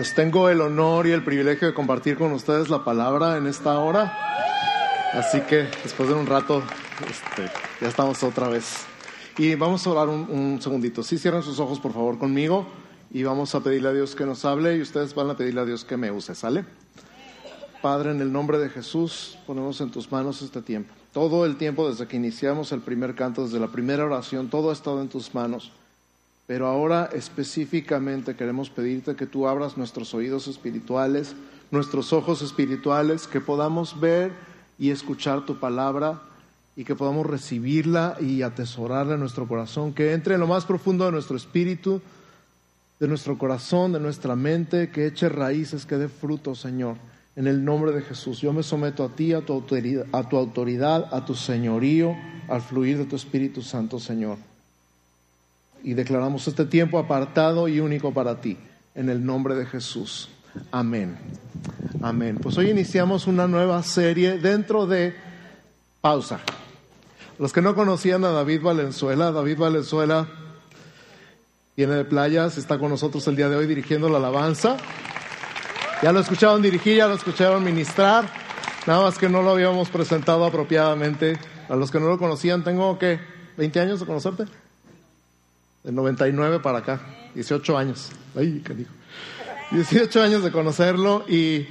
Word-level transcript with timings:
Pues 0.00 0.14
tengo 0.14 0.48
el 0.48 0.62
honor 0.62 1.06
y 1.06 1.10
el 1.10 1.22
privilegio 1.22 1.68
de 1.68 1.74
compartir 1.74 2.16
con 2.16 2.32
ustedes 2.32 2.70
la 2.70 2.82
palabra 2.82 3.36
en 3.36 3.46
esta 3.46 3.78
hora. 3.80 4.10
Así 5.12 5.42
que 5.42 5.68
después 5.82 6.08
de 6.08 6.14
un 6.14 6.24
rato, 6.24 6.62
este, 7.06 7.52
ya 7.82 7.88
estamos 7.88 8.22
otra 8.22 8.48
vez. 8.48 8.76
Y 9.36 9.56
vamos 9.56 9.86
a 9.86 9.90
orar 9.90 10.08
un, 10.08 10.26
un 10.30 10.62
segundito. 10.62 11.02
Sí, 11.02 11.18
cierren 11.18 11.42
sus 11.42 11.60
ojos 11.60 11.80
por 11.80 11.92
favor 11.92 12.18
conmigo 12.18 12.66
y 13.10 13.24
vamos 13.24 13.54
a 13.54 13.60
pedirle 13.60 13.90
a 13.90 13.92
Dios 13.92 14.14
que 14.14 14.24
nos 14.24 14.42
hable 14.46 14.74
y 14.74 14.80
ustedes 14.80 15.14
van 15.14 15.28
a 15.28 15.36
pedirle 15.36 15.60
a 15.60 15.64
Dios 15.66 15.84
que 15.84 15.98
me 15.98 16.10
use, 16.10 16.34
¿sale? 16.34 16.64
Padre, 17.82 18.12
en 18.12 18.22
el 18.22 18.32
nombre 18.32 18.58
de 18.58 18.70
Jesús, 18.70 19.36
ponemos 19.46 19.82
en 19.82 19.90
tus 19.90 20.10
manos 20.10 20.40
este 20.40 20.62
tiempo. 20.62 20.94
Todo 21.12 21.44
el 21.44 21.56
tiempo 21.56 21.90
desde 21.90 22.06
que 22.06 22.16
iniciamos 22.16 22.72
el 22.72 22.80
primer 22.80 23.14
canto, 23.14 23.44
desde 23.44 23.60
la 23.60 23.68
primera 23.68 24.06
oración, 24.06 24.48
todo 24.48 24.70
ha 24.70 24.72
estado 24.72 25.02
en 25.02 25.10
tus 25.10 25.34
manos. 25.34 25.72
Pero 26.50 26.66
ahora 26.66 27.08
específicamente 27.12 28.34
queremos 28.34 28.70
pedirte 28.70 29.14
que 29.14 29.28
tú 29.28 29.46
abras 29.46 29.76
nuestros 29.76 30.14
oídos 30.14 30.48
espirituales, 30.48 31.36
nuestros 31.70 32.12
ojos 32.12 32.42
espirituales, 32.42 33.28
que 33.28 33.40
podamos 33.40 34.00
ver 34.00 34.32
y 34.76 34.90
escuchar 34.90 35.46
tu 35.46 35.60
palabra 35.60 36.20
y 36.74 36.82
que 36.82 36.96
podamos 36.96 37.24
recibirla 37.24 38.16
y 38.20 38.42
atesorarla 38.42 39.14
en 39.14 39.20
nuestro 39.20 39.46
corazón, 39.46 39.94
que 39.94 40.12
entre 40.12 40.34
en 40.34 40.40
lo 40.40 40.48
más 40.48 40.64
profundo 40.64 41.04
de 41.04 41.12
nuestro 41.12 41.36
espíritu, 41.36 42.02
de 42.98 43.06
nuestro 43.06 43.38
corazón, 43.38 43.92
de 43.92 44.00
nuestra 44.00 44.34
mente, 44.34 44.90
que 44.90 45.06
eche 45.06 45.28
raíces, 45.28 45.86
que 45.86 45.98
dé 45.98 46.08
fruto, 46.08 46.56
Señor. 46.56 46.96
En 47.36 47.46
el 47.46 47.64
nombre 47.64 47.92
de 47.92 48.02
Jesús, 48.02 48.40
yo 48.40 48.52
me 48.52 48.64
someto 48.64 49.04
a 49.04 49.10
ti, 49.10 49.34
a 49.34 49.40
tu 49.42 49.52
autoridad, 49.52 50.04
a 50.10 50.28
tu, 50.28 50.36
autoridad, 50.36 51.14
a 51.14 51.24
tu 51.24 51.36
señorío, 51.36 52.16
al 52.48 52.60
fluir 52.60 52.98
de 52.98 53.04
tu 53.04 53.14
Espíritu 53.14 53.62
Santo, 53.62 54.00
Señor 54.00 54.49
y 55.82 55.94
declaramos 55.94 56.46
este 56.48 56.64
tiempo 56.64 56.98
apartado 56.98 57.68
y 57.68 57.80
único 57.80 58.12
para 58.12 58.40
ti, 58.40 58.56
en 58.94 59.08
el 59.08 59.24
nombre 59.24 59.54
de 59.54 59.66
Jesús. 59.66 60.28
Amén. 60.70 61.16
Amén. 62.02 62.38
Pues 62.40 62.56
hoy 62.58 62.70
iniciamos 62.70 63.26
una 63.26 63.46
nueva 63.46 63.82
serie 63.82 64.38
dentro 64.38 64.86
de 64.86 65.14
pausa. 66.00 66.40
Los 67.38 67.52
que 67.52 67.62
no 67.62 67.74
conocían 67.74 68.24
a 68.24 68.30
David 68.30 68.62
Valenzuela, 68.62 69.32
David 69.32 69.58
Valenzuela 69.58 70.28
viene 71.76 71.94
de 71.94 72.04
playas, 72.04 72.58
está 72.58 72.78
con 72.78 72.90
nosotros 72.90 73.26
el 73.28 73.36
día 73.36 73.48
de 73.48 73.56
hoy 73.56 73.66
dirigiendo 73.66 74.08
la 74.08 74.18
alabanza. 74.18 74.76
Ya 76.02 76.12
lo 76.12 76.20
escucharon 76.20 76.62
dirigir, 76.62 76.96
ya 76.96 77.06
lo 77.06 77.14
escucharon 77.14 77.62
ministrar, 77.62 78.24
nada 78.86 79.02
más 79.02 79.18
que 79.18 79.28
no 79.28 79.42
lo 79.42 79.50
habíamos 79.50 79.88
presentado 79.88 80.44
apropiadamente. 80.44 81.38
A 81.68 81.76
los 81.76 81.90
que 81.90 82.00
no 82.00 82.08
lo 82.08 82.18
conocían, 82.18 82.64
tengo 82.64 82.98
que 82.98 83.20
20 83.56 83.80
años 83.80 84.00
de 84.00 84.06
conocerte. 84.06 84.44
De 85.82 85.92
99 85.92 86.60
para 86.60 86.78
acá, 86.78 87.00
18 87.34 87.78
años. 87.78 88.10
Ay, 88.36 88.62
qué 88.64 88.74
dijo. 88.74 88.90
18 89.70 90.22
años 90.22 90.42
de 90.42 90.50
conocerlo 90.50 91.24
y, 91.26 91.68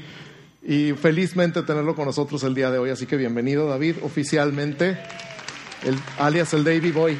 y, 0.63 0.93
felizmente 0.93 1.61
tenerlo 1.61 1.95
con 1.95 2.05
nosotros 2.05 2.43
el 2.43 2.55
día 2.55 2.71
de 2.71 2.79
hoy. 2.79 2.89
Así 2.89 3.05
que 3.05 3.17
bienvenido, 3.17 3.67
David, 3.67 3.97
oficialmente, 4.01 4.97
el, 5.83 5.95
alias 6.17 6.53
el 6.55 6.63
Davy 6.63 6.91
Boy. 6.91 7.17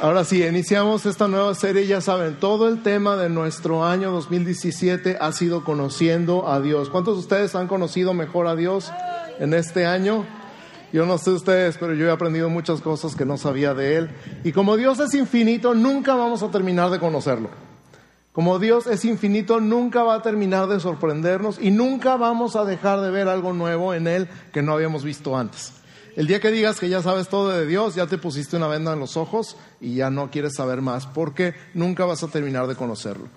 Ahora 0.00 0.24
sí, 0.24 0.44
iniciamos 0.44 1.06
esta 1.06 1.28
nueva 1.28 1.54
serie. 1.54 1.86
Ya 1.86 2.00
saben, 2.00 2.36
todo 2.40 2.68
el 2.68 2.82
tema 2.82 3.16
de 3.16 3.28
nuestro 3.28 3.84
año 3.84 4.10
2017 4.10 5.18
ha 5.20 5.30
sido 5.32 5.62
conociendo 5.62 6.48
a 6.48 6.60
Dios. 6.60 6.90
¿Cuántos 6.90 7.14
de 7.14 7.20
ustedes 7.20 7.54
han 7.54 7.68
conocido 7.68 8.12
mejor 8.12 8.48
a 8.48 8.56
Dios 8.56 8.90
en 9.38 9.54
este 9.54 9.86
año? 9.86 10.26
Yo 10.92 11.04
no 11.04 11.18
sé 11.18 11.30
ustedes, 11.30 11.76
pero 11.78 11.94
yo 11.94 12.06
he 12.06 12.10
aprendido 12.10 12.48
muchas 12.48 12.80
cosas 12.80 13.14
que 13.14 13.24
no 13.24 13.36
sabía 13.36 13.74
de 13.74 13.96
Él. 13.96 14.10
Y 14.44 14.52
como 14.52 14.76
Dios 14.76 14.98
es 15.00 15.14
infinito, 15.14 15.74
nunca 15.74 16.14
vamos 16.14 16.42
a 16.42 16.50
terminar 16.50 16.90
de 16.90 16.98
conocerlo. 16.98 17.50
Como 18.32 18.58
Dios 18.58 18.86
es 18.86 19.04
infinito, 19.04 19.60
nunca 19.60 20.02
va 20.02 20.14
a 20.14 20.22
terminar 20.22 20.68
de 20.68 20.78
sorprendernos 20.78 21.58
y 21.60 21.70
nunca 21.70 22.16
vamos 22.16 22.56
a 22.56 22.64
dejar 22.64 23.00
de 23.00 23.10
ver 23.10 23.28
algo 23.28 23.52
nuevo 23.52 23.94
en 23.94 24.06
Él 24.06 24.28
que 24.52 24.62
no 24.62 24.72
habíamos 24.72 25.02
visto 25.02 25.36
antes. 25.36 25.72
El 26.14 26.26
día 26.26 26.40
que 26.40 26.50
digas 26.50 26.80
que 26.80 26.88
ya 26.88 27.02
sabes 27.02 27.28
todo 27.28 27.50
de 27.50 27.66
Dios, 27.66 27.94
ya 27.94 28.06
te 28.06 28.16
pusiste 28.16 28.56
una 28.56 28.68
venda 28.68 28.92
en 28.92 29.00
los 29.00 29.16
ojos 29.16 29.56
y 29.80 29.94
ya 29.94 30.10
no 30.10 30.30
quieres 30.30 30.54
saber 30.54 30.82
más, 30.82 31.06
porque 31.06 31.54
nunca 31.74 32.04
vas 32.04 32.22
a 32.22 32.28
terminar 32.28 32.66
de 32.66 32.76
conocerlo. 32.76 33.28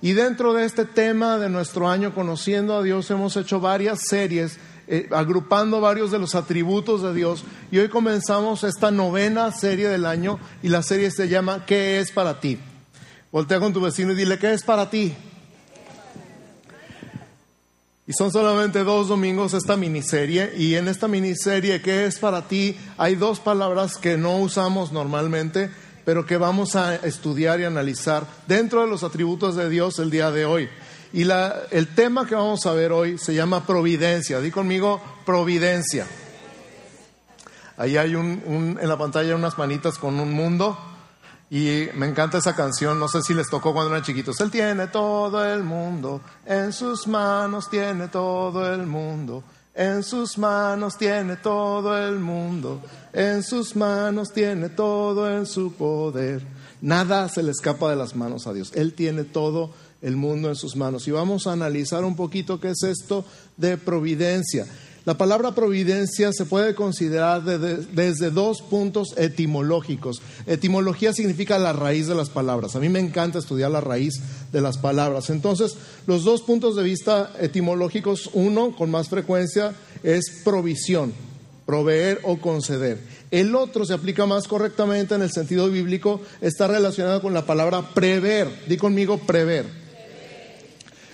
Y 0.00 0.12
dentro 0.12 0.52
de 0.52 0.64
este 0.64 0.84
tema 0.84 1.38
de 1.38 1.48
nuestro 1.48 1.88
año 1.88 2.14
conociendo 2.14 2.76
a 2.76 2.82
Dios, 2.82 3.10
hemos 3.10 3.36
hecho 3.36 3.60
varias 3.60 4.00
series 4.08 4.58
eh, 4.90 5.06
agrupando 5.10 5.82
varios 5.82 6.10
de 6.10 6.18
los 6.18 6.34
atributos 6.34 7.02
de 7.02 7.12
Dios. 7.12 7.44
Y 7.70 7.78
hoy 7.78 7.90
comenzamos 7.90 8.64
esta 8.64 8.90
novena 8.90 9.52
serie 9.52 9.86
del 9.86 10.06
año 10.06 10.38
y 10.62 10.68
la 10.68 10.82
serie 10.82 11.10
se 11.10 11.28
llama 11.28 11.66
¿Qué 11.66 12.00
es 12.00 12.10
para 12.10 12.40
ti? 12.40 12.58
Voltea 13.30 13.60
con 13.60 13.74
tu 13.74 13.82
vecino 13.82 14.12
y 14.12 14.16
dile 14.16 14.38
¿Qué 14.38 14.54
es 14.54 14.62
para 14.62 14.88
ti? 14.88 15.14
Y 18.06 18.14
son 18.14 18.32
solamente 18.32 18.82
dos 18.82 19.08
domingos 19.08 19.52
esta 19.52 19.76
miniserie 19.76 20.54
y 20.56 20.76
en 20.76 20.88
esta 20.88 21.06
miniserie 21.06 21.82
¿Qué 21.82 22.06
es 22.06 22.18
para 22.18 22.48
ti? 22.48 22.74
Hay 22.96 23.14
dos 23.14 23.40
palabras 23.40 23.98
que 23.98 24.16
no 24.16 24.38
usamos 24.38 24.90
normalmente, 24.90 25.70
pero 26.06 26.24
que 26.24 26.38
vamos 26.38 26.76
a 26.76 26.94
estudiar 26.96 27.60
y 27.60 27.64
analizar 27.64 28.26
dentro 28.46 28.80
de 28.80 28.88
los 28.88 29.02
atributos 29.02 29.54
de 29.54 29.68
Dios 29.68 29.98
el 29.98 30.10
día 30.10 30.30
de 30.30 30.46
hoy. 30.46 30.70
Y 31.12 31.22
el 31.22 31.94
tema 31.94 32.26
que 32.26 32.34
vamos 32.34 32.66
a 32.66 32.72
ver 32.72 32.92
hoy 32.92 33.18
se 33.18 33.34
llama 33.34 33.64
providencia. 33.64 34.40
Di 34.40 34.50
conmigo, 34.50 35.00
providencia. 35.24 36.06
Ahí 37.76 37.96
hay 37.96 38.14
un, 38.14 38.78
en 38.80 38.88
la 38.88 38.98
pantalla 38.98 39.34
unas 39.34 39.56
manitas 39.56 39.98
con 39.98 40.18
un 40.20 40.32
mundo. 40.32 40.76
Y 41.50 41.88
me 41.94 42.06
encanta 42.06 42.38
esa 42.38 42.54
canción, 42.54 43.00
no 43.00 43.08
sé 43.08 43.22
si 43.22 43.32
les 43.32 43.48
tocó 43.48 43.72
cuando 43.72 43.90
eran 43.90 44.04
chiquitos. 44.04 44.38
Él 44.40 44.50
tiene 44.50 44.88
todo 44.88 45.42
el 45.42 45.62
mundo, 45.62 46.20
en 46.44 46.74
sus 46.74 47.06
manos 47.06 47.70
tiene 47.70 48.08
todo 48.08 48.70
el 48.70 48.86
mundo, 48.86 49.42
en 49.74 50.02
sus 50.02 50.36
manos 50.36 50.98
tiene 50.98 51.36
todo 51.36 51.96
el 51.96 52.18
mundo, 52.18 52.82
en 53.14 53.42
sus 53.42 53.76
manos 53.76 54.30
tiene 54.34 54.68
todo 54.68 55.34
en 55.34 55.46
su 55.46 55.72
poder. 55.72 56.42
Nada 56.82 57.30
se 57.30 57.42
le 57.42 57.52
escapa 57.52 57.88
de 57.88 57.96
las 57.96 58.14
manos 58.14 58.46
a 58.46 58.52
Dios. 58.52 58.72
Él 58.74 58.92
tiene 58.92 59.24
todo 59.24 59.70
el 60.02 60.16
mundo 60.16 60.48
en 60.48 60.56
sus 60.56 60.76
manos. 60.76 61.08
Y 61.08 61.10
vamos 61.10 61.46
a 61.46 61.52
analizar 61.52 62.04
un 62.04 62.16
poquito 62.16 62.60
qué 62.60 62.70
es 62.70 62.82
esto 62.82 63.24
de 63.56 63.76
providencia. 63.76 64.66
La 65.08 65.16
palabra 65.16 65.54
providencia 65.54 66.34
se 66.34 66.44
puede 66.44 66.74
considerar 66.74 67.42
desde 67.42 68.30
dos 68.30 68.60
puntos 68.60 69.14
etimológicos. 69.16 70.20
Etimología 70.46 71.14
significa 71.14 71.58
la 71.58 71.72
raíz 71.72 72.08
de 72.08 72.14
las 72.14 72.28
palabras. 72.28 72.76
A 72.76 72.80
mí 72.80 72.90
me 72.90 72.98
encanta 72.98 73.38
estudiar 73.38 73.70
la 73.70 73.80
raíz 73.80 74.20
de 74.52 74.60
las 74.60 74.76
palabras. 74.76 75.30
Entonces, 75.30 75.76
los 76.06 76.24
dos 76.24 76.42
puntos 76.42 76.76
de 76.76 76.82
vista 76.82 77.32
etimológicos, 77.40 78.28
uno 78.34 78.76
con 78.76 78.90
más 78.90 79.08
frecuencia 79.08 79.74
es 80.02 80.42
provisión, 80.44 81.14
proveer 81.64 82.20
o 82.24 82.38
conceder. 82.38 83.00
El 83.30 83.54
otro 83.54 83.86
se 83.86 83.94
aplica 83.94 84.26
más 84.26 84.46
correctamente 84.46 85.14
en 85.14 85.22
el 85.22 85.32
sentido 85.32 85.70
bíblico, 85.70 86.20
está 86.42 86.66
relacionado 86.66 87.22
con 87.22 87.32
la 87.32 87.46
palabra 87.46 87.94
prever. 87.94 88.66
Di 88.68 88.76
conmigo 88.76 89.16
prever. 89.16 89.87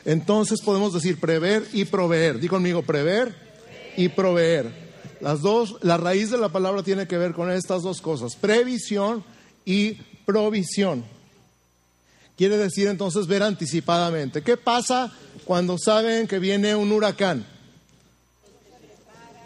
Entonces 0.05 0.61
podemos 0.61 0.93
decir 0.93 1.19
prever 1.19 1.67
y 1.73 1.85
proveer. 1.85 2.39
Di 2.39 2.49
conmigo, 2.49 2.83
prever 2.83 3.35
y 3.97 4.09
proveer. 4.09 4.85
Las 5.21 5.41
dos, 5.41 5.77
la 5.81 5.97
raíz 5.97 6.31
de 6.31 6.39
la 6.39 6.51
palabra 6.51 6.83
tiene 6.83 7.07
que 7.07 7.17
ver 7.17 7.33
con 7.33 7.51
estas 7.51 7.83
dos 7.83 8.01
cosas, 8.01 8.37
previsión 8.37 9.25
y 9.65 9.93
provisión. 10.27 11.05
Quiere 12.37 12.59
decir 12.59 12.89
entonces 12.89 13.27
ver 13.27 13.43
anticipadamente. 13.43 14.43
¿Qué 14.43 14.57
pasa 14.57 15.13
cuando 15.45 15.79
saben 15.79 16.27
que 16.27 16.39
viene 16.39 16.75
un 16.75 16.93
huracán? 16.93 17.47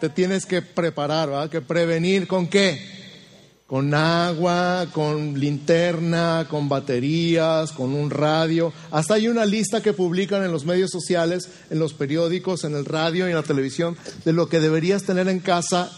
Te 0.01 0.09
tienes 0.09 0.45
que 0.45 0.61
preparar, 0.61 1.29
¿verdad? 1.29 1.49
Que 1.49 1.61
prevenir 1.61 2.27
con 2.27 2.47
qué? 2.47 2.98
Con 3.69 3.93
agua, 3.93 4.87
con 4.91 5.39
linterna, 5.39 6.47
con 6.49 6.67
baterías, 6.67 7.71
con 7.71 7.93
un 7.93 8.09
radio. 8.09 8.73
Hasta 8.89 9.13
hay 9.13 9.27
una 9.27 9.45
lista 9.45 9.83
que 9.83 9.93
publican 9.93 10.43
en 10.43 10.51
los 10.51 10.65
medios 10.65 10.89
sociales, 10.89 11.49
en 11.69 11.77
los 11.77 11.93
periódicos, 11.93 12.63
en 12.63 12.73
el 12.73 12.85
radio 12.85 13.27
y 13.27 13.29
en 13.29 13.35
la 13.35 13.43
televisión 13.43 13.95
de 14.25 14.33
lo 14.33 14.49
que 14.49 14.59
deberías 14.59 15.03
tener 15.03 15.29
en 15.29 15.39
casa 15.39 15.91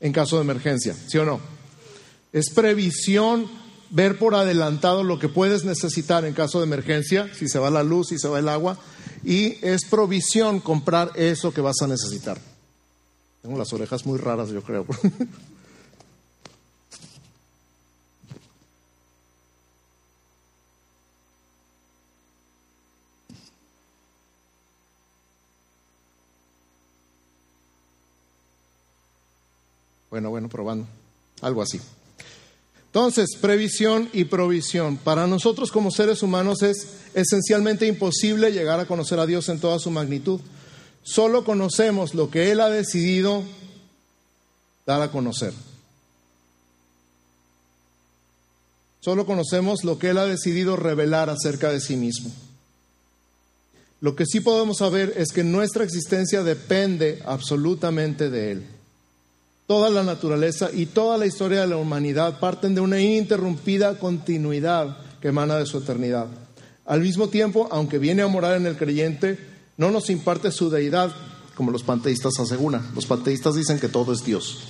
en 0.00 0.14
caso 0.14 0.36
de 0.36 0.42
emergencia, 0.42 0.96
¿sí 1.06 1.18
o 1.18 1.26
no? 1.26 1.38
Es 2.32 2.48
previsión 2.48 3.46
ver 3.90 4.18
por 4.18 4.34
adelantado 4.34 5.04
lo 5.04 5.18
que 5.18 5.28
puedes 5.28 5.64
necesitar 5.64 6.24
en 6.24 6.32
caso 6.32 6.60
de 6.60 6.64
emergencia, 6.64 7.28
si 7.34 7.46
se 7.46 7.58
va 7.58 7.68
la 7.68 7.82
luz, 7.82 8.08
si 8.08 8.18
se 8.18 8.28
va 8.28 8.38
el 8.38 8.48
agua, 8.48 8.78
y 9.22 9.58
es 9.60 9.84
provisión 9.84 10.60
comprar 10.60 11.12
eso 11.14 11.52
que 11.52 11.60
vas 11.60 11.82
a 11.82 11.88
necesitar. 11.88 12.38
Tengo 13.42 13.58
las 13.58 13.70
orejas 13.74 14.06
muy 14.06 14.18
raras, 14.18 14.48
yo 14.48 14.62
creo. 14.62 14.86
Bueno, 30.18 30.30
bueno, 30.30 30.48
probando. 30.48 30.84
Algo 31.42 31.62
así. 31.62 31.80
Entonces, 32.86 33.36
previsión 33.40 34.08
y 34.12 34.24
provisión. 34.24 34.96
Para 34.96 35.28
nosotros 35.28 35.70
como 35.70 35.92
seres 35.92 36.24
humanos 36.24 36.62
es 36.62 36.88
esencialmente 37.14 37.86
imposible 37.86 38.50
llegar 38.50 38.80
a 38.80 38.86
conocer 38.86 39.20
a 39.20 39.26
Dios 39.26 39.48
en 39.48 39.60
toda 39.60 39.78
su 39.78 39.92
magnitud. 39.92 40.40
Solo 41.04 41.44
conocemos 41.44 42.16
lo 42.16 42.30
que 42.30 42.50
Él 42.50 42.60
ha 42.60 42.68
decidido 42.68 43.44
dar 44.84 45.02
a 45.02 45.12
conocer. 45.12 45.52
Solo 48.98 49.24
conocemos 49.24 49.84
lo 49.84 50.00
que 50.00 50.10
Él 50.10 50.18
ha 50.18 50.26
decidido 50.26 50.74
revelar 50.74 51.30
acerca 51.30 51.70
de 51.70 51.80
sí 51.80 51.94
mismo. 51.94 52.32
Lo 54.00 54.16
que 54.16 54.26
sí 54.26 54.40
podemos 54.40 54.78
saber 54.78 55.14
es 55.16 55.30
que 55.30 55.44
nuestra 55.44 55.84
existencia 55.84 56.42
depende 56.42 57.22
absolutamente 57.24 58.30
de 58.30 58.50
Él. 58.50 58.77
Toda 59.68 59.90
la 59.90 60.02
naturaleza 60.02 60.70
y 60.72 60.86
toda 60.86 61.18
la 61.18 61.26
historia 61.26 61.60
de 61.60 61.66
la 61.66 61.76
humanidad 61.76 62.40
parten 62.40 62.74
de 62.74 62.80
una 62.80 62.98
ininterrumpida 62.98 63.98
continuidad 63.98 64.96
que 65.20 65.28
emana 65.28 65.56
de 65.56 65.66
su 65.66 65.76
eternidad. 65.76 66.26
Al 66.86 67.02
mismo 67.02 67.28
tiempo, 67.28 67.68
aunque 67.70 67.98
viene 67.98 68.22
a 68.22 68.28
morar 68.28 68.56
en 68.56 68.64
el 68.64 68.78
creyente, 68.78 69.38
no 69.76 69.90
nos 69.90 70.08
imparte 70.08 70.50
su 70.52 70.70
deidad, 70.70 71.14
como 71.54 71.70
los 71.70 71.82
panteístas 71.82 72.40
aseguran. 72.40 72.92
Los 72.94 73.04
panteístas 73.04 73.56
dicen 73.56 73.78
que 73.78 73.90
todo 73.90 74.14
es 74.14 74.24
Dios, 74.24 74.60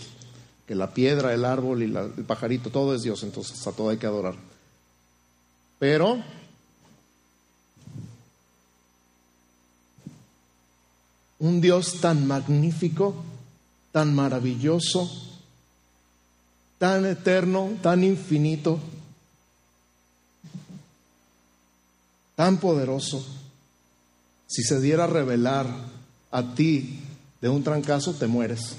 que 0.67 0.75
la 0.75 0.93
piedra, 0.93 1.33
el 1.33 1.45
árbol 1.45 1.81
y 1.81 1.85
el 1.85 2.25
pajarito, 2.25 2.71
todo 2.71 2.93
es 2.93 3.03
Dios, 3.03 3.23
entonces 3.23 3.65
a 3.69 3.71
todo 3.71 3.91
hay 3.91 3.99
que 3.99 4.07
adorar. 4.09 4.35
Pero 5.79 6.19
un 11.39 11.61
Dios 11.61 12.01
tan 12.01 12.27
magnífico, 12.27 13.15
tan 13.99 14.15
maravilloso, 14.15 15.11
tan 16.79 17.05
eterno, 17.05 17.73
tan 17.83 18.05
infinito, 18.05 18.79
tan 22.37 22.59
poderoso, 22.59 23.27
si 24.47 24.63
se 24.63 24.81
diera 24.81 25.03
a 25.03 25.09
revelar 25.09 25.67
a 26.31 26.55
ti 26.55 27.01
de 27.41 27.49
un 27.49 27.65
trancazo, 27.65 28.15
te 28.15 28.29
mueres. 28.29 28.77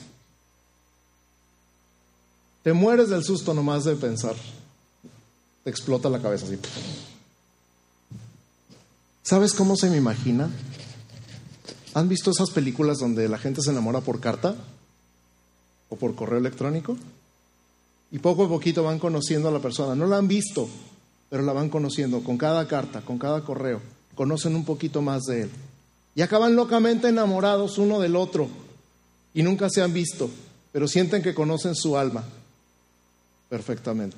Te 2.64 2.72
mueres 2.72 3.10
del 3.10 3.26
susto 3.26 3.54
nomás 3.54 3.84
de 3.84 3.98
pensar. 3.98 4.38
Te 5.66 5.70
explota 5.70 6.10
la 6.10 6.22
cabeza 6.22 6.46
así. 6.46 6.58
¿Sabes 9.24 9.52
cómo 9.52 9.76
se 9.76 9.90
me 9.90 9.98
imagina? 9.98 10.50
¿Han 11.94 12.08
visto 12.08 12.32
esas 12.32 12.52
películas 12.52 13.00
donde 13.00 13.28
la 13.28 13.38
gente 13.38 13.62
se 13.62 13.72
enamora 13.72 14.00
por 14.00 14.22
carta 14.22 14.56
o 15.90 15.96
por 15.96 16.16
correo 16.16 16.40
electrónico? 16.40 16.98
Y 18.12 18.20
poco 18.20 18.46
a 18.46 18.50
poquito 18.50 18.84
van 18.84 19.00
conociendo 19.00 19.50
a 19.50 19.52
la 19.52 19.60
persona. 19.60 19.96
No 19.96 20.08
la 20.08 20.18
han 20.18 20.28
visto, 20.28 20.68
pero 21.30 21.44
la 21.44 21.54
van 21.54 21.70
conociendo 21.70 22.24
con 22.24 22.38
cada 22.38 22.68
carta, 22.68 23.02
con 23.02 23.20
cada 23.20 23.44
correo. 23.44 23.82
Conocen 24.16 24.56
un 24.56 24.66
poquito 24.66 25.02
más 25.02 25.24
de 25.24 25.44
él. 25.44 25.50
Y 26.16 26.22
acaban 26.22 26.56
locamente 26.56 27.10
enamorados 27.10 27.78
uno 27.78 28.00
del 28.00 28.16
otro. 28.16 28.48
Y 29.34 29.44
nunca 29.44 29.70
se 29.70 29.82
han 29.82 29.94
visto, 29.94 30.30
pero 30.72 30.88
sienten 30.88 31.22
que 31.22 31.36
conocen 31.36 31.76
su 31.76 31.98
alma 31.98 32.24
perfectamente. 33.50 34.18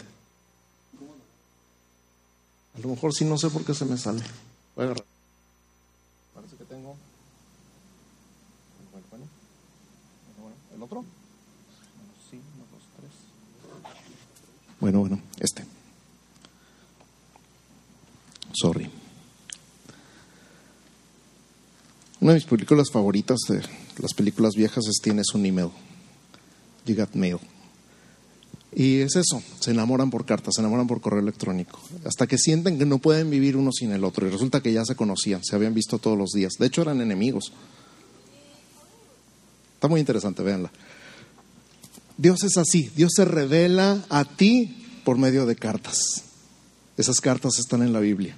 A 2.75 2.79
lo 2.79 2.89
mejor 2.89 3.13
sí 3.13 3.25
no 3.25 3.38
sé 3.38 3.50
por 3.50 3.65
qué 3.65 3.73
se 3.73 3.85
me 3.85 3.97
sale. 3.97 4.21
Voy 4.75 4.83
a 4.83 4.85
agarrar. 4.85 5.06
Parece 6.33 6.56
que 6.56 6.65
tengo. 6.65 6.95
¿El 10.73 10.81
otro? 10.81 11.03
Sí, 12.29 12.38
uno, 12.56 12.65
dos, 12.71 12.81
tres. 12.97 13.12
Bueno, 14.81 15.00
bueno, 15.00 15.22
este. 15.39 15.63
Sorry. 18.51 18.89
Una 22.19 22.33
de 22.33 22.39
mis 22.39 22.45
películas 22.45 22.92
favoritas 22.92 23.39
de 23.48 23.62
las 24.00 24.13
películas 24.13 24.56
viejas 24.56 24.86
es 24.88 25.00
Tienes 25.01 25.28
un 25.33 25.45
email. 25.45 25.69
You 26.86 26.95
got 26.95 27.13
mail. 27.13 27.38
Y 28.74 29.01
es 29.01 29.16
eso, 29.18 29.44
se 29.60 29.72
enamoran 29.72 30.10
por 30.10 30.25
cartas, 30.25 30.56
se 30.56 30.62
enamoran 30.62 30.88
por 30.88 31.01
correo 31.01 31.19
electrónico, 31.19 31.80
hasta 32.06 32.25
que 32.25 32.38
sienten 32.38 32.80
que 32.80 32.86
no 32.86 33.00
pueden 33.00 33.30
vivir 33.30 33.57
uno 33.57 33.72
sin 33.72 33.92
el 33.92 34.04
otro. 34.04 34.25
Y 34.25 34.30
resulta 34.30 34.62
que 34.62 34.72
ya 34.72 34.86
se 34.86 34.95
conocían, 34.95 35.44
se 35.44 35.56
habían 35.56 35.74
visto 35.74 36.00
todos 36.00 36.18
los 36.18 36.31
días. 36.31 36.54
De 36.57 36.68
hecho, 36.68 36.81
eran 36.81 37.01
enemigos. 37.01 37.51
Está 39.75 39.89
muy 39.89 40.00
interesante, 40.00 40.42
véanla. 40.42 40.72
Dios 42.21 42.44
es 42.44 42.56
así, 42.57 42.91
Dios 42.95 43.13
se 43.15 43.25
revela 43.25 44.06
a 44.09 44.25
ti 44.25 44.77
por 45.03 45.18
medio 45.18 45.47
de 45.47 45.56
cartas. 45.56 45.97
Esas 46.95 47.19
cartas 47.19 47.57
están 47.57 47.81
en 47.81 47.94
la 47.94 48.00
Biblia. 48.00 48.38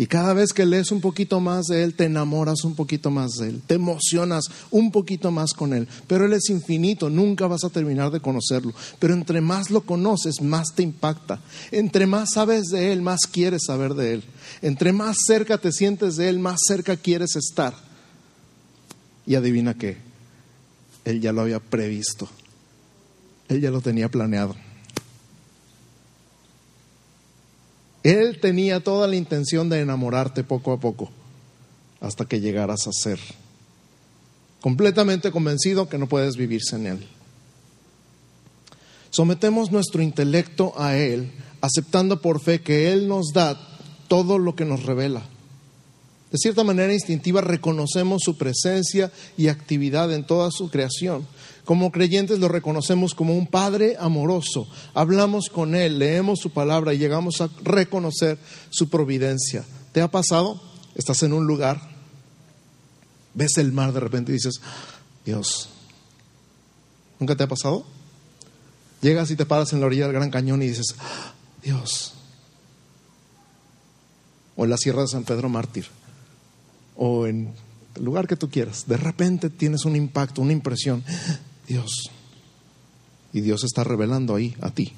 Y 0.00 0.06
cada 0.06 0.34
vez 0.34 0.52
que 0.52 0.64
lees 0.64 0.92
un 0.92 1.00
poquito 1.00 1.40
más 1.40 1.66
de 1.66 1.82
Él, 1.82 1.94
te 1.94 2.04
enamoras 2.04 2.62
un 2.62 2.76
poquito 2.76 3.10
más 3.10 3.32
de 3.32 3.48
Él, 3.48 3.62
te 3.66 3.74
emocionas 3.74 4.44
un 4.70 4.92
poquito 4.92 5.32
más 5.32 5.52
con 5.52 5.74
Él. 5.74 5.88
Pero 6.06 6.26
Él 6.26 6.32
es 6.32 6.48
infinito, 6.48 7.10
nunca 7.10 7.48
vas 7.48 7.64
a 7.64 7.70
terminar 7.70 8.12
de 8.12 8.20
conocerlo. 8.20 8.72
Pero 9.00 9.14
entre 9.14 9.40
más 9.40 9.72
lo 9.72 9.80
conoces, 9.80 10.40
más 10.40 10.68
te 10.76 10.84
impacta. 10.84 11.40
Entre 11.72 12.06
más 12.06 12.28
sabes 12.34 12.66
de 12.66 12.92
Él, 12.92 13.02
más 13.02 13.22
quieres 13.22 13.62
saber 13.66 13.94
de 13.94 14.14
Él. 14.14 14.24
Entre 14.62 14.92
más 14.92 15.16
cerca 15.26 15.58
te 15.58 15.72
sientes 15.72 16.14
de 16.14 16.28
Él, 16.28 16.38
más 16.38 16.60
cerca 16.68 16.96
quieres 16.96 17.34
estar. 17.34 17.74
Y 19.26 19.34
adivina 19.34 19.74
qué, 19.74 19.96
Él 21.04 21.20
ya 21.20 21.32
lo 21.32 21.40
había 21.40 21.58
previsto. 21.58 22.28
Él 23.48 23.60
ya 23.60 23.70
lo 23.70 23.80
tenía 23.80 24.08
planeado. 24.08 24.54
Él 28.02 28.38
tenía 28.40 28.80
toda 28.80 29.06
la 29.06 29.16
intención 29.16 29.68
de 29.68 29.80
enamorarte 29.80 30.44
poco 30.44 30.72
a 30.72 30.80
poco 30.80 31.10
hasta 32.00 32.26
que 32.26 32.40
llegaras 32.40 32.86
a 32.86 32.92
ser 32.92 33.18
completamente 34.60 35.30
convencido 35.30 35.88
que 35.88 35.98
no 35.98 36.08
puedes 36.08 36.36
vivir 36.36 36.62
sin 36.62 36.86
Él. 36.86 37.06
Sometemos 39.10 39.70
nuestro 39.70 40.02
intelecto 40.02 40.74
a 40.76 40.96
Él, 40.96 41.30
aceptando 41.60 42.20
por 42.20 42.40
fe 42.40 42.60
que 42.60 42.92
Él 42.92 43.08
nos 43.08 43.32
da 43.32 43.58
todo 44.08 44.38
lo 44.38 44.54
que 44.54 44.64
nos 44.64 44.84
revela. 44.84 45.22
De 46.30 46.36
cierta 46.36 46.62
manera 46.62 46.92
instintiva 46.92 47.40
reconocemos 47.40 48.22
su 48.22 48.36
presencia 48.36 49.10
y 49.36 49.48
actividad 49.48 50.12
en 50.12 50.24
toda 50.24 50.50
su 50.50 50.70
creación. 50.70 51.26
Como 51.68 51.92
creyentes 51.92 52.38
lo 52.38 52.48
reconocemos 52.48 53.14
como 53.14 53.36
un 53.36 53.46
Padre 53.46 53.98
amoroso. 54.00 54.66
Hablamos 54.94 55.50
con 55.50 55.74
Él, 55.74 55.98
leemos 55.98 56.38
su 56.38 56.48
palabra 56.48 56.94
y 56.94 56.98
llegamos 56.98 57.42
a 57.42 57.50
reconocer 57.62 58.38
su 58.70 58.88
providencia. 58.88 59.66
¿Te 59.92 60.00
ha 60.00 60.10
pasado? 60.10 60.62
Estás 60.94 61.22
en 61.24 61.34
un 61.34 61.46
lugar, 61.46 61.78
ves 63.34 63.58
el 63.58 63.72
mar 63.72 63.92
de 63.92 64.00
repente 64.00 64.32
y 64.32 64.36
dices, 64.36 64.62
Dios, 65.26 65.68
¿nunca 67.20 67.36
te 67.36 67.42
ha 67.42 67.48
pasado? 67.48 67.84
Llegas 69.02 69.30
y 69.30 69.36
te 69.36 69.44
paras 69.44 69.74
en 69.74 69.80
la 69.80 69.86
orilla 69.88 70.04
del 70.04 70.14
Gran 70.14 70.30
Cañón 70.30 70.62
y 70.62 70.68
dices, 70.68 70.94
Dios. 71.62 72.14
O 74.56 74.64
en 74.64 74.70
la 74.70 74.78
Sierra 74.78 75.02
de 75.02 75.08
San 75.08 75.24
Pedro 75.24 75.50
Mártir 75.50 75.84
o 76.96 77.26
en 77.26 77.52
el 77.94 78.04
lugar 78.04 78.26
que 78.26 78.36
tú 78.36 78.48
quieras, 78.48 78.86
de 78.86 78.96
repente 78.96 79.50
tienes 79.50 79.84
un 79.84 79.96
impacto, 79.96 80.40
una 80.40 80.52
impresión, 80.52 81.04
Dios, 81.68 82.10
y 83.32 83.40
Dios 83.40 83.62
está 83.64 83.84
revelando 83.84 84.34
ahí 84.34 84.56
a 84.60 84.70
ti. 84.70 84.92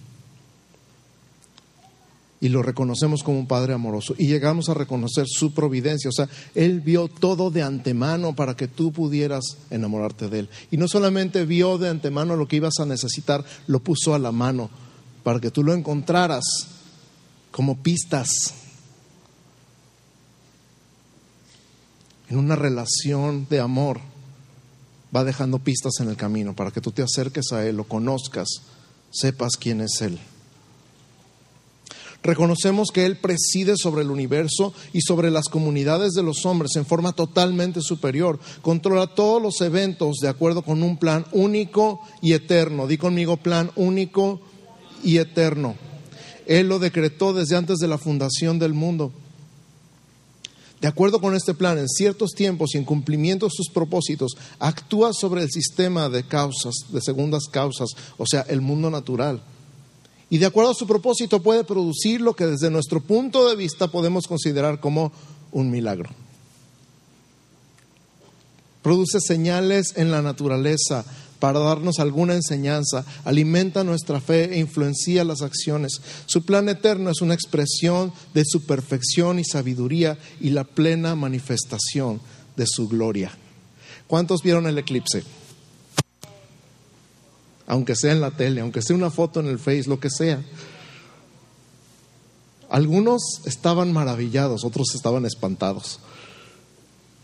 Y 2.43 2.49
lo 2.49 2.63
reconocemos 2.63 3.23
como 3.23 3.39
un 3.39 3.47
Padre 3.47 3.75
amoroso. 3.75 4.15
Y 4.17 4.27
llegamos 4.27 4.71
a 4.71 4.75
reconocer 4.75 5.27
su 5.29 5.53
providencia. 5.53 6.09
O 6.09 6.13
sea, 6.13 6.27
Él 6.55 6.81
vio 6.81 7.09
todo 7.09 7.51
de 7.51 7.63
antemano 7.63 8.35
para 8.35 8.57
que 8.57 8.67
tú 8.67 8.93
pudieras 8.93 9.59
enamorarte 9.69 10.29
de 10.29 10.39
Él. 10.39 10.49
Y 10.71 10.79
no 10.79 10.89
solamente 10.89 11.45
vio 11.45 11.77
de 11.77 11.91
antemano 11.91 12.37
lo 12.37 12.49
que 12.49 12.57
ibas 12.57 12.79
a 12.81 12.87
necesitar, 12.87 13.45
lo 13.67 13.81
puso 13.81 14.15
a 14.15 14.19
la 14.19 14.33
mano 14.33 14.71
para 15.23 15.39
que 15.39 15.51
tú 15.51 15.63
lo 15.63 15.75
encontraras 15.75 16.45
como 17.51 17.77
pistas 17.83 18.31
en 22.31 22.39
una 22.39 22.57
relación 22.57 23.47
de 23.51 23.61
amor, 23.61 24.01
va 25.15 25.25
dejando 25.25 25.59
pistas 25.59 25.95
en 26.01 26.09
el 26.09 26.17
camino 26.17 26.55
para 26.55 26.71
que 26.71 26.81
tú 26.81 26.93
te 26.93 27.03
acerques 27.03 27.53
a 27.53 27.67
Él, 27.67 27.77
lo 27.77 27.85
conozcas, 27.85 28.49
sepas 29.11 29.57
quién 29.57 29.81
es 29.81 30.01
Él. 30.01 30.19
Reconocemos 32.23 32.91
que 32.93 33.07
Él 33.07 33.17
preside 33.17 33.77
sobre 33.77 34.03
el 34.03 34.11
universo 34.11 34.75
y 34.93 35.01
sobre 35.01 35.31
las 35.31 35.47
comunidades 35.47 36.13
de 36.13 36.23
los 36.23 36.45
hombres 36.45 36.77
en 36.77 36.85
forma 36.85 37.13
totalmente 37.13 37.81
superior. 37.81 38.39
Controla 38.61 39.15
todos 39.15 39.41
los 39.41 39.61
eventos 39.63 40.17
de 40.21 40.29
acuerdo 40.29 40.63
con 40.63 40.83
un 40.83 40.99
plan 40.99 41.25
único 41.33 42.01
y 42.21 42.35
eterno. 42.35 42.87
Di 42.87 42.99
conmigo 42.99 43.39
plan 43.39 43.71
único 43.75 44.41
y 45.03 45.17
eterno. 45.17 45.77
Él 46.47 46.69
lo 46.69 46.79
decretó 46.79 47.33
desde 47.33 47.57
antes 47.57 47.79
de 47.79 47.89
la 47.89 47.97
fundación 47.97 48.59
del 48.59 48.75
mundo. 48.75 49.13
De 50.81 50.89
acuerdo 50.89 51.21
con 51.21 51.35
este 51.35 51.53
plan, 51.53 51.77
en 51.77 51.89
ciertos 51.89 52.31
tiempos 52.31 52.75
y 52.75 52.79
en 52.79 52.85
cumplimiento 52.85 53.47
de 53.47 53.53
sus 53.55 53.69
propósitos, 53.69 54.33
actúa 54.59 55.13
sobre 55.13 55.43
el 55.43 55.51
sistema 55.51 56.09
de 56.09 56.23
causas, 56.25 56.75
de 56.89 57.03
segundas 57.03 57.45
causas, 57.51 57.91
o 58.17 58.25
sea, 58.27 58.43
el 58.49 58.63
mundo 58.63 58.91
natural. 58.91 59.43
Y 60.31 60.39
de 60.39 60.47
acuerdo 60.47 60.71
a 60.71 60.75
su 60.75 60.87
propósito 60.87 61.43
puede 61.43 61.65
producir 61.65 62.21
lo 62.21 62.35
que 62.35 62.47
desde 62.47 62.71
nuestro 62.71 63.01
punto 63.01 63.49
de 63.49 63.57
vista 63.57 63.89
podemos 63.89 64.27
considerar 64.27 64.81
como 64.81 65.13
un 65.53 65.71
milagro. 65.71 66.09
Produce 68.81 69.21
señales 69.21 69.93
en 69.97 70.11
la 70.11 70.23
naturaleza 70.23 71.05
para 71.41 71.59
darnos 71.59 71.99
alguna 71.99 72.35
enseñanza, 72.35 73.05
alimenta 73.25 73.83
nuestra 73.83 74.21
fe 74.21 74.55
e 74.55 74.59
influencia 74.59 75.25
las 75.25 75.43
acciones. 75.43 76.01
Su 76.27 76.45
plan 76.45 76.69
eterno 76.69 77.11
es 77.11 77.23
una 77.23 77.35
expresión 77.35 78.13
de 78.35 78.45
su 78.45 78.67
perfección 78.67 79.39
y 79.39 79.45
sabiduría 79.45 80.19
y 80.39 80.51
la 80.51 80.65
plena 80.65 81.17
manifestación 81.17 82.21
de 82.57 82.67
su 82.67 82.89
gloria. 82.89 83.33
¿Cuántos 84.07 84.43
vieron 84.43 84.67
el 84.67 84.77
eclipse? 84.77 85.25
Aunque 87.67 87.97
sea 87.97 88.13
en 88.13 88.21
la 88.21 88.33
tele, 88.33 88.61
aunque 88.61 88.83
sea 88.83 88.97
una 88.97 89.11
foto 89.11 89.41
en 89.41 89.47
el 89.47 89.59
Face, 89.59 89.85
lo 89.89 89.99
que 89.99 90.11
sea. 90.11 90.43
Algunos 92.69 93.41
estaban 93.47 93.93
maravillados, 93.93 94.65
otros 94.65 94.95
estaban 94.95 95.25
espantados. 95.25 96.01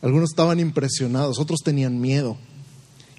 Algunos 0.01 0.31
estaban 0.31 0.59
impresionados, 0.59 1.39
otros 1.39 1.61
tenían 1.65 2.01
miedo. 2.01 2.37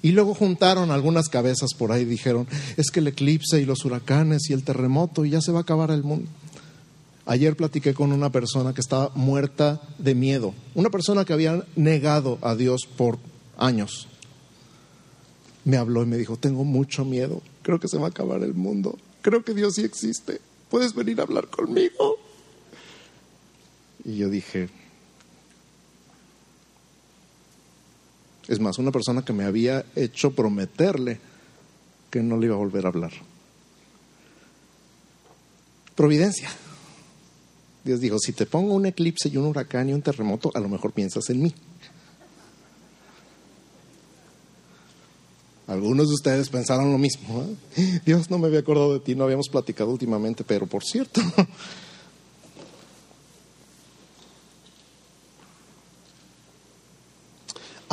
Y 0.00 0.12
luego 0.12 0.34
juntaron 0.34 0.90
algunas 0.90 1.28
cabezas 1.28 1.74
por 1.74 1.90
ahí 1.90 2.02
y 2.02 2.06
dijeron, 2.06 2.46
es 2.76 2.90
que 2.90 3.00
el 3.00 3.08
eclipse 3.08 3.60
y 3.60 3.64
los 3.64 3.84
huracanes 3.84 4.48
y 4.48 4.52
el 4.52 4.62
terremoto 4.62 5.24
y 5.24 5.30
ya 5.30 5.40
se 5.40 5.50
va 5.50 5.58
a 5.58 5.62
acabar 5.62 5.90
el 5.90 6.04
mundo. 6.04 6.28
Ayer 7.26 7.56
platiqué 7.56 7.92
con 7.92 8.12
una 8.12 8.30
persona 8.30 8.72
que 8.72 8.80
estaba 8.80 9.10
muerta 9.14 9.82
de 9.98 10.14
miedo, 10.14 10.54
una 10.74 10.88
persona 10.88 11.24
que 11.24 11.34
había 11.34 11.62
negado 11.76 12.38
a 12.40 12.54
Dios 12.54 12.88
por 12.96 13.18
años. 13.58 14.08
Me 15.64 15.76
habló 15.76 16.02
y 16.04 16.06
me 16.06 16.16
dijo, 16.16 16.36
tengo 16.36 16.64
mucho 16.64 17.04
miedo, 17.04 17.42
creo 17.62 17.80
que 17.80 17.88
se 17.88 17.98
va 17.98 18.06
a 18.06 18.10
acabar 18.10 18.42
el 18.42 18.54
mundo, 18.54 18.96
creo 19.20 19.44
que 19.44 19.52
Dios 19.52 19.74
sí 19.74 19.82
existe, 19.82 20.40
puedes 20.70 20.94
venir 20.94 21.20
a 21.20 21.24
hablar 21.24 21.48
conmigo. 21.48 22.16
Y 24.04 24.16
yo 24.16 24.30
dije, 24.30 24.70
Es 28.48 28.58
más, 28.60 28.78
una 28.78 28.90
persona 28.90 29.24
que 29.24 29.32
me 29.32 29.44
había 29.44 29.84
hecho 29.94 30.32
prometerle 30.32 31.20
que 32.10 32.22
no 32.22 32.38
le 32.38 32.46
iba 32.46 32.54
a 32.54 32.58
volver 32.58 32.86
a 32.86 32.88
hablar. 32.88 33.12
Providencia. 35.94 36.48
Dios 37.84 38.00
dijo, 38.00 38.18
si 38.18 38.32
te 38.32 38.46
pongo 38.46 38.74
un 38.74 38.86
eclipse 38.86 39.28
y 39.28 39.36
un 39.36 39.46
huracán 39.46 39.88
y 39.88 39.92
un 39.92 40.02
terremoto, 40.02 40.50
a 40.54 40.60
lo 40.60 40.68
mejor 40.68 40.92
piensas 40.92 41.28
en 41.30 41.42
mí. 41.42 41.54
Algunos 45.66 46.08
de 46.08 46.14
ustedes 46.14 46.48
pensaron 46.48 46.90
lo 46.90 46.98
mismo. 46.98 47.44
¿eh? 47.76 48.00
Dios 48.06 48.30
no 48.30 48.38
me 48.38 48.46
había 48.46 48.60
acordado 48.60 48.94
de 48.94 49.00
ti, 49.00 49.14
no 49.14 49.24
habíamos 49.24 49.48
platicado 49.50 49.90
últimamente, 49.90 50.42
pero 50.42 50.66
por 50.66 50.82
cierto, 50.82 51.20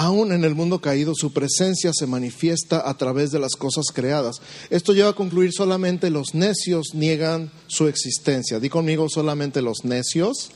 Aún 0.06 0.32
en 0.34 0.44
el 0.44 0.54
mundo 0.54 0.82
caído, 0.82 1.14
su 1.16 1.34
presencia 1.34 1.92
se 1.92 2.06
manifiesta 2.06 2.88
a 2.88 2.96
través 2.96 3.32
de 3.32 3.40
las 3.40 3.56
cosas 3.56 3.86
creadas. 3.92 4.40
Esto 4.70 4.94
lleva 4.94 5.10
a 5.10 5.16
concluir 5.16 5.52
solamente 5.52 6.12
los 6.12 6.36
necios 6.36 6.94
niegan 6.94 7.50
su 7.66 7.88
existencia. 7.88 8.60
Di 8.60 8.70
conmigo, 8.70 9.10
solamente 9.10 9.64
los 9.64 9.84
necios 9.84 10.52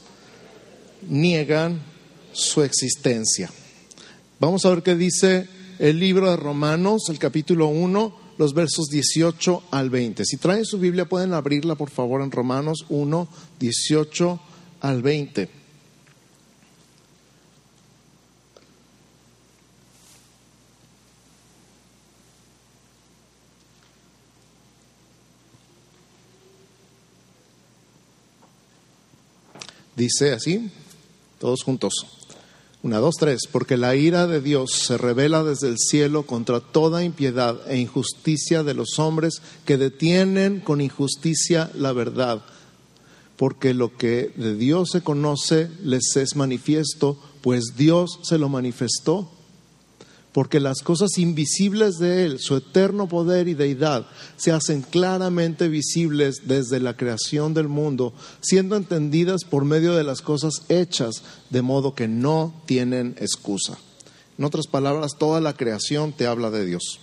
niegan 1.10 1.82
su 2.32 2.62
existencia. 2.62 3.50
Vamos 4.40 4.68
a 4.68 4.70
ver 4.70 4.84
qué 4.84 4.94
dice 4.94 5.50
el 5.80 6.00
libro 6.00 6.30
de 6.30 6.38
Romanos, 6.38 7.10
el 7.10 7.18
capítulo 7.18 7.70
1, 7.70 8.16
los 8.38 8.54
versos 8.54 8.86
18 8.92 9.64
al 9.72 9.90
20. 9.90 10.26
Si 10.26 10.38
traen 10.38 10.64
su 10.64 10.78
Biblia, 10.78 11.10
pueden 11.10 11.34
abrirla, 11.34 11.74
por 11.74 11.90
favor, 11.90 12.22
en 12.22 12.30
Romanos 12.30 12.86
1, 12.90 13.28
18 13.60 14.40
al 14.82 15.02
20. 15.02 15.59
Dice 30.00 30.32
así, 30.32 30.72
todos 31.40 31.62
juntos. 31.62 31.94
Una, 32.84 33.00
dos, 33.00 33.16
tres. 33.20 33.42
Porque 33.52 33.76
la 33.76 33.98
ira 33.98 34.28
de 34.28 34.40
Dios 34.40 34.72
se 34.72 34.98
revela 34.98 35.44
desde 35.44 35.68
el 35.68 35.78
cielo 35.78 36.24
contra 36.24 36.62
toda 36.62 37.04
impiedad 37.04 37.60
e 37.70 37.80
injusticia 37.80 38.64
de 38.64 38.74
los 38.74 38.98
hombres 38.98 39.42
que 39.66 39.76
detienen 39.76 40.62
con 40.62 40.80
injusticia 40.80 41.70
la 41.76 41.92
verdad. 41.92 42.46
Porque 43.36 43.74
lo 43.74 43.98
que 43.98 44.32
de 44.38 44.56
Dios 44.56 44.92
se 44.92 45.02
conoce 45.02 45.70
les 45.84 46.16
es 46.16 46.38
manifiesto, 46.38 47.20
pues 47.42 47.74
Dios 47.76 48.20
se 48.24 48.38
lo 48.38 48.48
manifestó 48.48 49.30
porque 50.34 50.60
las 50.60 50.82
cosas 50.82 51.18
invisibles 51.18 51.98
de 51.98 52.26
Él, 52.26 52.40
su 52.40 52.58
eterno 52.58 53.08
poder 53.08 53.48
y 53.48 53.56
deidad, 53.56 54.06
se 54.38 54.52
hacen 54.52 54.84
claramente 54.84 55.68
visibles 55.68 56.48
desde 56.48 56.80
la 56.80 56.96
creación 56.96 57.54
del 57.54 57.68
mundo, 57.68 58.14
siendo 58.42 58.76
entendidas 58.76 59.44
por 59.44 59.66
medio 59.66 59.96
de 59.96 60.04
las 60.04 60.22
cosas 60.22 60.54
hechas, 60.70 61.24
de 61.50 61.62
modo 61.62 61.96
que 61.96 62.08
no 62.08 62.54
tienen 62.68 63.16
excusa. 63.20 63.78
En 64.38 64.46
otras 64.46 64.68
palabras, 64.68 65.18
toda 65.18 65.42
la 65.42 65.54
creación 65.54 66.14
te 66.14 66.28
habla 66.28 66.52
de 66.52 66.66
Dios. 66.66 67.00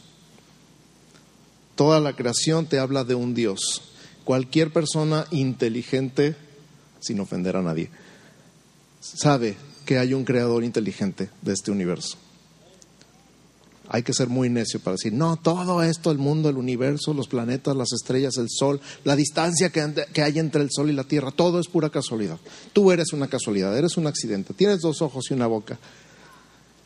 Toda 1.75 2.01
la 2.01 2.15
creación 2.15 2.67
te 2.67 2.79
habla 2.79 3.05
de 3.05 3.15
un 3.15 3.35
Dios. 3.35 3.83
Cualquier 4.25 4.73
persona 4.73 5.27
inteligente, 5.31 6.37
sin 7.01 7.21
ofender 7.21 7.57
a 7.57 7.63
nadie, 7.63 7.91
sabe 9.01 9.57
que 9.85 9.99
hay 9.99 10.15
un 10.15 10.25
creador 10.25 10.65
inteligente 10.65 11.29
de 11.43 11.53
este 11.53 11.71
universo. 11.71 12.17
Hay 13.89 14.03
que 14.03 14.13
ser 14.13 14.29
muy 14.29 14.49
necio 14.49 14.81
para 14.81 14.97
decir, 14.97 15.13
no, 15.13 15.37
todo 15.37 15.83
esto, 15.83 16.11
el 16.11 16.19
mundo, 16.19 16.49
el 16.49 16.57
universo, 16.57 17.15
los 17.15 17.29
planetas, 17.29 17.77
las 17.77 17.93
estrellas, 17.93 18.37
el 18.37 18.49
sol, 18.51 18.81
la 19.05 19.15
distancia 19.15 19.71
que, 19.71 20.23
hay 20.23 20.39
entre 20.39 20.63
el 20.63 20.71
sol 20.73 20.91
y 20.91 20.93
la 20.93 21.05
tierra, 21.05 21.31
todo 21.31 21.61
es 21.61 21.69
pura 21.69 21.91
casualidad. 21.91 22.39
Tú 22.73 22.91
eres 22.91 23.13
una 23.13 23.29
casualidad, 23.29 23.77
eres 23.77 23.97
un 23.97 24.07
accidente. 24.07 24.55
Tienes 24.55 24.81
dos 24.81 25.03
ojos 25.03 25.31
y 25.31 25.35
una 25.35 25.47
boca. 25.47 25.79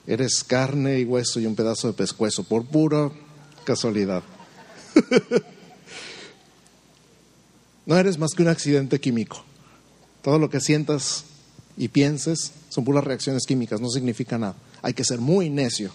Eres 0.07 0.45
carne 0.45 1.01
y 1.01 1.05
hueso 1.05 1.41
y 1.41 1.47
un 1.47 1.55
pedazo 1.55 1.89
de 1.89 1.95
pescuezo, 1.95 2.45
por 2.45 2.67
pura 2.67 3.11
casualidad. 3.65 4.23
no 7.87 7.97
eres 7.97 8.19
más 8.19 8.33
que 8.33 8.43
un 8.43 8.49
accidente 8.49 9.01
químico. 9.01 9.43
Todo 10.23 10.39
lo 10.39 10.51
que 10.51 10.61
sientas 10.61 11.25
y 11.79 11.89
pienses 11.89 12.53
son 12.69 12.85
puras 12.85 13.05
reacciones 13.05 13.47
químicas, 13.47 13.81
no 13.81 13.89
significa 13.89 14.37
nada. 14.37 14.57
Hay 14.83 14.93
que 14.93 15.05
ser 15.05 15.19
muy 15.19 15.49
necio 15.49 15.91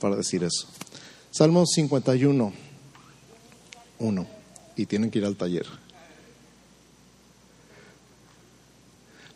para 0.00 0.16
decir 0.16 0.44
eso. 0.44 0.66
Salmo 1.30 1.64
51, 1.66 2.52
1. 3.98 4.26
Y 4.76 4.86
tienen 4.86 5.10
que 5.10 5.18
ir 5.18 5.24
al 5.24 5.36
taller. 5.36 5.66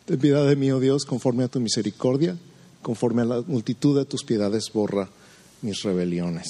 Ten 0.04 0.18
piedad 0.18 0.46
de 0.46 0.56
mí, 0.56 0.70
oh 0.72 0.80
Dios, 0.80 1.04
conforme 1.04 1.44
a 1.44 1.48
tu 1.48 1.60
misericordia, 1.60 2.36
conforme 2.82 3.22
a 3.22 3.24
la 3.24 3.42
multitud 3.42 3.96
de 3.96 4.04
tus 4.04 4.24
piedades, 4.24 4.70
borra 4.72 5.08
mis 5.62 5.82
rebeliones. 5.82 6.48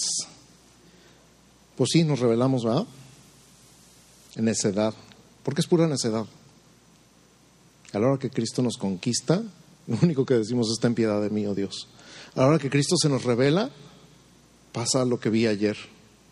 Pues 1.76 1.90
sí, 1.92 2.04
nos 2.04 2.20
rebelamos, 2.20 2.64
¿verdad? 2.64 2.86
En 4.36 4.46
necedad. 4.46 4.94
Porque 5.42 5.60
es 5.60 5.66
pura 5.66 5.86
necedad. 5.86 6.24
A 7.92 7.98
la 7.98 8.08
hora 8.08 8.18
que 8.18 8.30
Cristo 8.30 8.62
nos 8.62 8.78
conquista, 8.78 9.42
lo 9.86 9.98
único 10.02 10.24
que 10.24 10.34
decimos 10.34 10.70
es 10.70 10.78
ten 10.78 10.94
piedad 10.94 11.20
de 11.20 11.28
mí, 11.28 11.46
oh 11.46 11.54
Dios. 11.54 11.88
A 12.34 12.40
la 12.40 12.46
hora 12.46 12.58
que 12.58 12.70
Cristo 12.70 12.96
se 12.96 13.08
nos 13.08 13.24
revela, 13.24 13.70
pasa 14.72 15.04
lo 15.04 15.20
que 15.20 15.30
vi 15.30 15.46
ayer, 15.46 15.76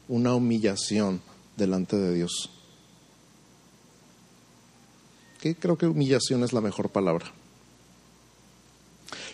una 0.08 0.34
humillación 0.34 1.20
delante 1.56 1.96
de 1.96 2.14
Dios. 2.14 2.50
Que 5.40 5.54
creo 5.54 5.78
que 5.78 5.86
humillación 5.86 6.42
es 6.42 6.52
la 6.52 6.60
mejor 6.60 6.90
palabra. 6.90 7.32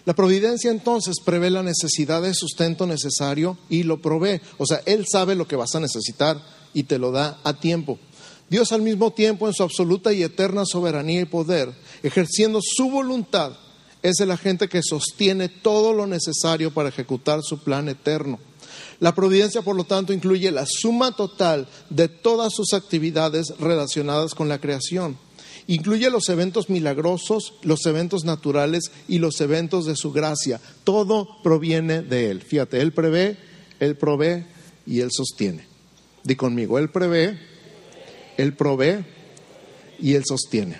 La 0.04 0.14
providencia 0.14 0.70
entonces 0.70 1.16
prevé 1.24 1.50
la 1.50 1.64
necesidad 1.64 2.22
de 2.22 2.32
sustento 2.32 2.86
necesario 2.86 3.58
y 3.68 3.82
lo 3.82 4.00
provee. 4.00 4.40
O 4.56 4.66
sea, 4.66 4.80
Él 4.86 5.04
sabe 5.10 5.34
lo 5.34 5.48
que 5.48 5.56
vas 5.56 5.74
a 5.74 5.80
necesitar 5.80 6.40
y 6.72 6.84
te 6.84 6.98
lo 6.98 7.10
da 7.10 7.40
a 7.42 7.58
tiempo. 7.58 7.98
Dios 8.48 8.70
al 8.70 8.82
mismo 8.82 9.12
tiempo 9.12 9.48
en 9.48 9.54
su 9.54 9.64
absoluta 9.64 10.12
y 10.12 10.22
eterna 10.22 10.62
soberanía 10.64 11.22
y 11.22 11.24
poder, 11.24 11.72
ejerciendo 12.04 12.60
su 12.62 12.88
voluntad, 12.88 13.52
es 14.02 14.20
el 14.20 14.30
agente 14.30 14.68
que 14.68 14.82
sostiene 14.84 15.48
todo 15.48 15.92
lo 15.92 16.06
necesario 16.06 16.72
para 16.72 16.90
ejecutar 16.90 17.40
su 17.42 17.58
plan 17.58 17.88
eterno. 17.88 18.38
La 19.00 19.14
providencia, 19.14 19.62
por 19.62 19.76
lo 19.76 19.84
tanto, 19.84 20.12
incluye 20.12 20.50
la 20.50 20.66
suma 20.66 21.12
total 21.12 21.68
de 21.90 22.08
todas 22.08 22.54
sus 22.54 22.72
actividades 22.72 23.54
relacionadas 23.58 24.34
con 24.34 24.48
la 24.48 24.60
creación. 24.60 25.18
Incluye 25.68 26.10
los 26.10 26.28
eventos 26.28 26.70
milagrosos, 26.70 27.54
los 27.62 27.84
eventos 27.86 28.24
naturales 28.24 28.90
y 29.08 29.18
los 29.18 29.40
eventos 29.40 29.84
de 29.84 29.96
su 29.96 30.12
gracia. 30.12 30.60
Todo 30.84 31.28
proviene 31.42 32.02
de 32.02 32.30
Él. 32.30 32.42
Fíjate, 32.42 32.80
Él 32.80 32.92
prevé, 32.92 33.36
Él 33.80 33.96
provee 33.96 34.46
y 34.86 35.00
Él 35.00 35.10
sostiene. 35.10 35.66
Di 36.22 36.36
conmigo, 36.36 36.78
Él 36.78 36.88
prevé, 36.90 37.38
Él 38.36 38.54
provee 38.54 39.04
y 39.98 40.14
Él 40.14 40.24
sostiene. 40.24 40.78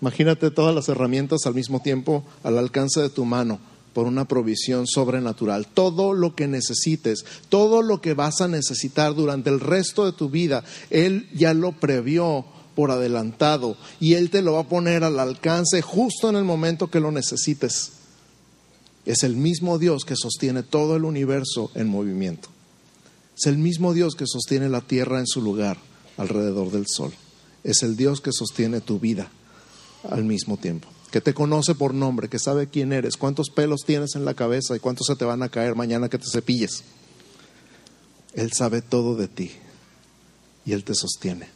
Imagínate 0.00 0.50
todas 0.50 0.74
las 0.74 0.88
herramientas 0.88 1.46
al 1.46 1.54
mismo 1.54 1.82
tiempo 1.82 2.24
al 2.42 2.56
alcance 2.56 3.00
de 3.00 3.10
tu 3.10 3.24
mano 3.24 3.60
por 3.92 4.06
una 4.06 4.26
provisión 4.26 4.86
sobrenatural. 4.86 5.66
Todo 5.66 6.12
lo 6.12 6.34
que 6.34 6.46
necesites, 6.46 7.24
todo 7.48 7.82
lo 7.82 8.00
que 8.00 8.14
vas 8.14 8.40
a 8.40 8.48
necesitar 8.48 9.14
durante 9.14 9.50
el 9.50 9.60
resto 9.60 10.04
de 10.04 10.12
tu 10.12 10.30
vida, 10.30 10.64
Él 10.90 11.28
ya 11.34 11.54
lo 11.54 11.72
previó 11.72 12.44
por 12.74 12.90
adelantado 12.90 13.76
y 13.98 14.14
Él 14.14 14.30
te 14.30 14.42
lo 14.42 14.54
va 14.54 14.60
a 14.60 14.68
poner 14.68 15.04
al 15.04 15.18
alcance 15.18 15.82
justo 15.82 16.28
en 16.28 16.36
el 16.36 16.44
momento 16.44 16.90
que 16.90 17.00
lo 17.00 17.10
necesites. 17.10 17.92
Es 19.04 19.22
el 19.22 19.36
mismo 19.36 19.78
Dios 19.78 20.04
que 20.04 20.16
sostiene 20.16 20.62
todo 20.62 20.94
el 20.96 21.04
universo 21.04 21.70
en 21.74 21.88
movimiento. 21.88 22.50
Es 23.36 23.46
el 23.46 23.56
mismo 23.56 23.94
Dios 23.94 24.14
que 24.14 24.26
sostiene 24.26 24.68
la 24.68 24.80
tierra 24.80 25.18
en 25.18 25.26
su 25.26 25.40
lugar 25.40 25.78
alrededor 26.16 26.70
del 26.70 26.86
sol. 26.86 27.12
Es 27.64 27.82
el 27.82 27.96
Dios 27.96 28.20
que 28.20 28.32
sostiene 28.32 28.80
tu 28.80 29.00
vida 29.00 29.30
al 30.08 30.24
mismo 30.24 30.56
tiempo 30.56 30.88
que 31.10 31.20
te 31.20 31.34
conoce 31.34 31.74
por 31.74 31.94
nombre, 31.94 32.28
que 32.28 32.38
sabe 32.38 32.68
quién 32.68 32.92
eres, 32.92 33.16
cuántos 33.16 33.48
pelos 33.50 33.80
tienes 33.86 34.14
en 34.14 34.24
la 34.24 34.34
cabeza 34.34 34.76
y 34.76 34.80
cuántos 34.80 35.06
se 35.06 35.16
te 35.16 35.24
van 35.24 35.42
a 35.42 35.48
caer 35.48 35.74
mañana 35.74 36.08
que 36.08 36.18
te 36.18 36.30
cepilles. 36.30 36.84
Él 38.34 38.52
sabe 38.52 38.82
todo 38.82 39.16
de 39.16 39.28
ti 39.28 39.52
y 40.64 40.72
Él 40.72 40.84
te 40.84 40.94
sostiene. 40.94 41.48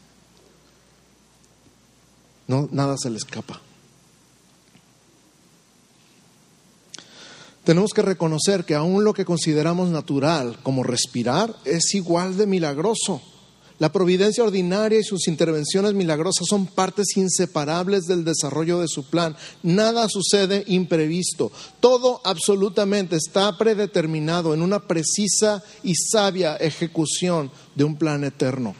No, 2.48 2.68
nada 2.72 2.96
se 2.98 3.10
le 3.10 3.18
escapa. 3.18 3.60
Tenemos 7.64 7.92
que 7.92 8.02
reconocer 8.02 8.64
que 8.64 8.74
aún 8.74 9.04
lo 9.04 9.14
que 9.14 9.24
consideramos 9.24 9.90
natural, 9.90 10.58
como 10.62 10.82
respirar, 10.82 11.54
es 11.64 11.94
igual 11.94 12.36
de 12.36 12.46
milagroso. 12.46 13.22
La 13.82 13.90
providencia 13.90 14.44
ordinaria 14.44 15.00
y 15.00 15.02
sus 15.02 15.26
intervenciones 15.26 15.92
milagrosas 15.92 16.46
son 16.48 16.66
partes 16.66 17.16
inseparables 17.16 18.04
del 18.04 18.24
desarrollo 18.24 18.78
de 18.78 18.86
su 18.86 19.06
plan. 19.06 19.34
Nada 19.64 20.06
sucede 20.08 20.62
imprevisto. 20.68 21.50
Todo 21.80 22.20
absolutamente 22.22 23.16
está 23.16 23.58
predeterminado 23.58 24.54
en 24.54 24.62
una 24.62 24.86
precisa 24.86 25.64
y 25.82 25.96
sabia 25.96 26.54
ejecución 26.58 27.50
de 27.74 27.82
un 27.82 27.96
plan 27.96 28.22
eterno. 28.22 28.76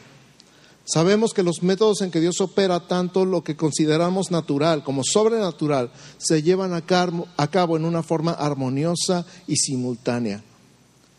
Sabemos 0.85 1.33
que 1.33 1.43
los 1.43 1.65
métodos 1.65 2.01
en 2.03 2.13
que 2.13 2.21
Dios 2.21 2.41
opera, 2.41 2.87
tanto 2.87 3.25
lo 3.25 3.43
que 3.43 3.57
consideramos 3.57 4.31
natural 4.31 4.85
como 4.85 5.03
sobrenatural, 5.03 5.91
se 6.19 6.45
llevan 6.45 6.75
a 6.75 6.87
cabo 6.87 7.77
en 7.77 7.85
una 7.85 8.05
forma 8.05 8.35
armoniosa 8.35 9.27
y 9.49 9.57
simultánea, 9.57 10.45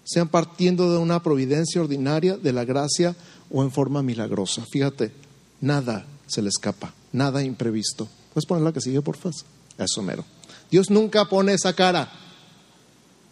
sean 0.05 0.29
partiendo 0.29 0.89
de 0.89 0.99
una 0.99 1.21
providencia 1.21 1.81
ordinaria, 1.81 2.37
de 2.37 2.53
la 2.53 2.63
gracia 2.63 3.13
o 3.53 3.63
en 3.63 3.71
forma 3.71 4.01
milagrosa. 4.01 4.65
Fíjate, 4.69 5.13
nada 5.61 6.05
se 6.27 6.41
le 6.41 6.49
escapa, 6.49 6.93
nada 7.13 7.43
imprevisto. 7.43 8.09
¿Puedes 8.33 8.47
poner 8.47 8.63
la 8.63 8.73
que 8.73 8.81
sigue, 8.81 9.01
por 9.01 9.15
favor? 9.15 9.39
Eso 9.77 10.01
mero. 10.01 10.25
Dios 10.69 10.89
nunca 10.89 11.25
pone 11.25 11.53
esa 11.53 11.73
cara. 11.73 12.11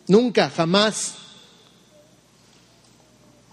Nunca, 0.07 0.49
jamás. 0.49 1.15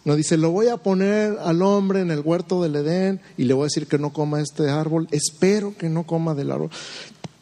No 0.05 0.15
dice, 0.15 0.37
lo 0.37 0.51
voy 0.51 0.69
a 0.69 0.77
poner 0.77 1.39
al 1.39 1.63
hombre 1.63 2.01
en 2.01 2.11
el 2.11 2.21
huerto 2.21 2.63
del 2.63 2.77
Edén 2.77 3.21
y 3.37 3.45
le 3.45 3.55
voy 3.55 3.65
a 3.65 3.67
decir 3.67 3.87
que 3.87 3.99
no 3.99 4.13
coma 4.13 4.41
este 4.41 4.69
árbol. 4.69 5.09
Espero 5.11 5.77
que 5.77 5.89
no 5.89 6.07
coma 6.07 6.35
del 6.35 6.51
árbol. 6.51 6.71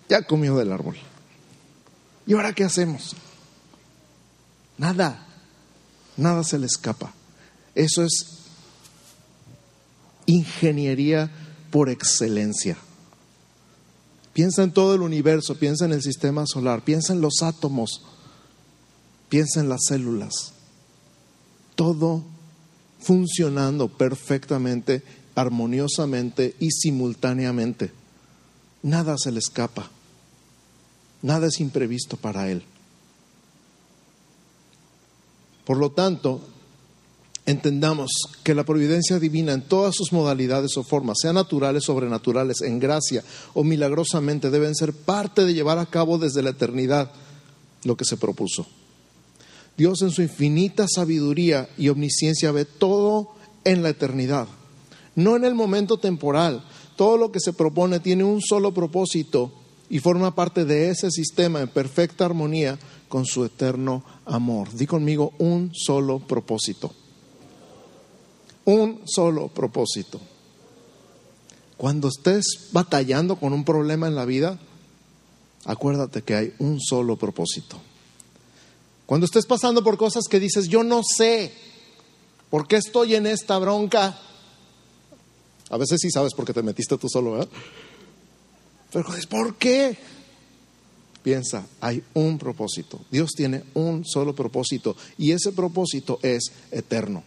Ya 0.09 0.23
comió 0.23 0.57
del 0.57 0.73
árbol. 0.73 0.97
¿Y 2.27 2.35
ahora 2.35 2.53
qué 2.53 2.65
hacemos? 2.65 3.15
Nada. 4.79 5.27
Nada 6.17 6.45
se 6.45 6.59
le 6.59 6.67
escapa. 6.67 7.13
Eso 7.75 8.03
es 8.05 8.46
ingeniería 10.27 11.31
por 11.71 11.89
excelencia. 11.89 12.77
Piensa 14.33 14.63
en 14.63 14.73
todo 14.73 14.95
el 14.95 15.01
universo, 15.01 15.55
piensa 15.57 15.87
en 15.87 15.93
el 15.93 16.03
sistema 16.03 16.45
solar, 16.47 16.83
piensa 16.83 17.13
en 17.13 17.21
los 17.21 17.43
átomos, 17.43 18.03
piensa 19.29 19.61
en 19.61 19.69
las 19.69 19.85
células. 19.87 20.53
Todo 21.75 22.23
funcionando 23.01 23.89
perfectamente, 23.89 25.03
armoniosamente 25.35 26.55
y 26.59 26.71
simultáneamente. 26.71 27.93
Nada 28.83 29.17
se 29.19 29.33
le 29.33 29.39
escapa. 29.39 29.91
Nada 31.23 31.47
es 31.47 31.61
imprevisto 31.61 32.17
para 32.17 32.51
Él. 32.51 32.63
Por 35.65 35.79
lo 35.79 35.91
tanto, 35.91 36.41
entendamos 37.47 38.11
que 38.43 38.55
la 38.55 38.65
providencia 38.65 39.21
divina 39.21 39.53
en 39.53 39.63
todas 39.63 39.95
sus 39.95 40.13
modalidades 40.13 40.77
o 40.77 40.83
formas, 40.83 41.19
sean 41.23 41.37
naturales, 41.37 41.85
sobrenaturales, 41.85 42.61
en 42.61 42.81
gracia 42.81 43.25
o 43.55 43.63
milagrosamente, 43.63 44.51
deben 44.51 44.75
ser 44.75 44.93
parte 44.93 45.45
de 45.45 45.55
llevar 45.55 45.79
a 45.79 45.87
cabo 45.87 46.19
desde 46.19 46.43
la 46.43 46.51
eternidad 46.51 47.13
lo 47.85 47.97
que 47.97 48.05
se 48.05 48.17
propuso. 48.17 48.67
Dios 49.77 50.03
en 50.03 50.11
su 50.11 50.23
infinita 50.23 50.87
sabiduría 50.93 51.69
y 51.79 51.89
omnisciencia 51.89 52.51
ve 52.51 52.65
todo 52.65 53.31
en 53.65 53.83
la 53.83 53.91
eternidad, 53.91 54.49
no 55.15 55.37
en 55.37 55.45
el 55.45 55.55
momento 55.55 55.99
temporal. 55.99 56.65
Todo 56.97 57.19
lo 57.19 57.31
que 57.31 57.41
se 57.41 57.53
propone 57.53 58.01
tiene 58.01 58.25
un 58.25 58.41
solo 58.41 58.73
propósito 58.73 59.53
y 59.91 59.99
forma 59.99 60.35
parte 60.35 60.65
de 60.65 60.89
ese 60.89 61.11
sistema 61.11 61.61
en 61.61 61.69
perfecta 61.69 62.25
armonía 62.25 62.79
con 63.09 63.27
su 63.27 63.45
eterno 63.45 64.03
amor. 64.25 64.73
Di 64.73 64.87
conmigo 64.87 65.35
un 65.39 65.73
solo 65.75 66.21
propósito 66.21 66.95
un 68.67 69.03
solo 69.07 69.49
propósito. 69.49 70.21
Cuando 71.77 72.09
estés 72.09 72.69
batallando 72.73 73.37
con 73.37 73.53
un 73.53 73.65
problema 73.65 74.07
en 74.07 74.15
la 74.15 74.25
vida, 74.25 74.59
acuérdate 75.65 76.23
que 76.23 76.35
hay 76.35 76.55
un 76.59 76.81
solo 76.81 77.17
propósito. 77.17 77.79
Cuando 79.07 79.25
estés 79.25 79.47
pasando 79.47 79.83
por 79.83 79.97
cosas 79.97 80.25
que 80.29 80.41
dices, 80.41 80.69
yo 80.69 80.83
no 80.83 81.03
sé 81.03 81.53
por 82.51 82.67
qué 82.67 82.77
estoy 82.77 83.15
en 83.15 83.27
esta 83.27 83.59
bronca, 83.59 84.19
a 85.71 85.77
veces 85.77 86.01
sí 86.01 86.11
sabes 86.11 86.35
por 86.35 86.45
qué 86.45 86.53
te 86.53 86.63
metiste 86.63 86.97
tú 86.99 87.09
solo, 87.09 87.33
¿verdad? 87.33 87.49
Pero 88.93 89.07
¿por 89.29 89.55
qué? 89.57 89.97
Piensa, 91.23 91.67
hay 91.81 92.03
un 92.15 92.39
propósito. 92.39 93.01
Dios 93.11 93.33
tiene 93.37 93.65
un 93.75 94.05
solo 94.05 94.35
propósito 94.35 94.97
y 95.19 95.33
ese 95.33 95.53
propósito 95.53 96.19
es 96.23 96.53
eterno. 96.71 97.23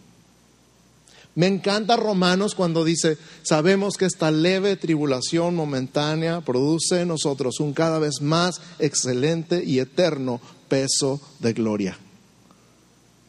Me 1.40 1.48
encanta 1.48 1.96
Romanos 1.96 2.54
cuando 2.54 2.84
dice, 2.84 3.18
sabemos 3.44 3.96
que 3.96 4.04
esta 4.04 4.30
leve 4.30 4.76
tribulación 4.76 5.56
momentánea 5.56 6.42
produce 6.42 7.00
en 7.00 7.08
nosotros 7.08 7.62
un 7.62 7.72
cada 7.72 7.98
vez 7.98 8.20
más 8.20 8.60
excelente 8.78 9.64
y 9.64 9.80
eterno 9.80 10.42
peso 10.68 11.22
de 11.40 11.54
gloria. 11.54 11.98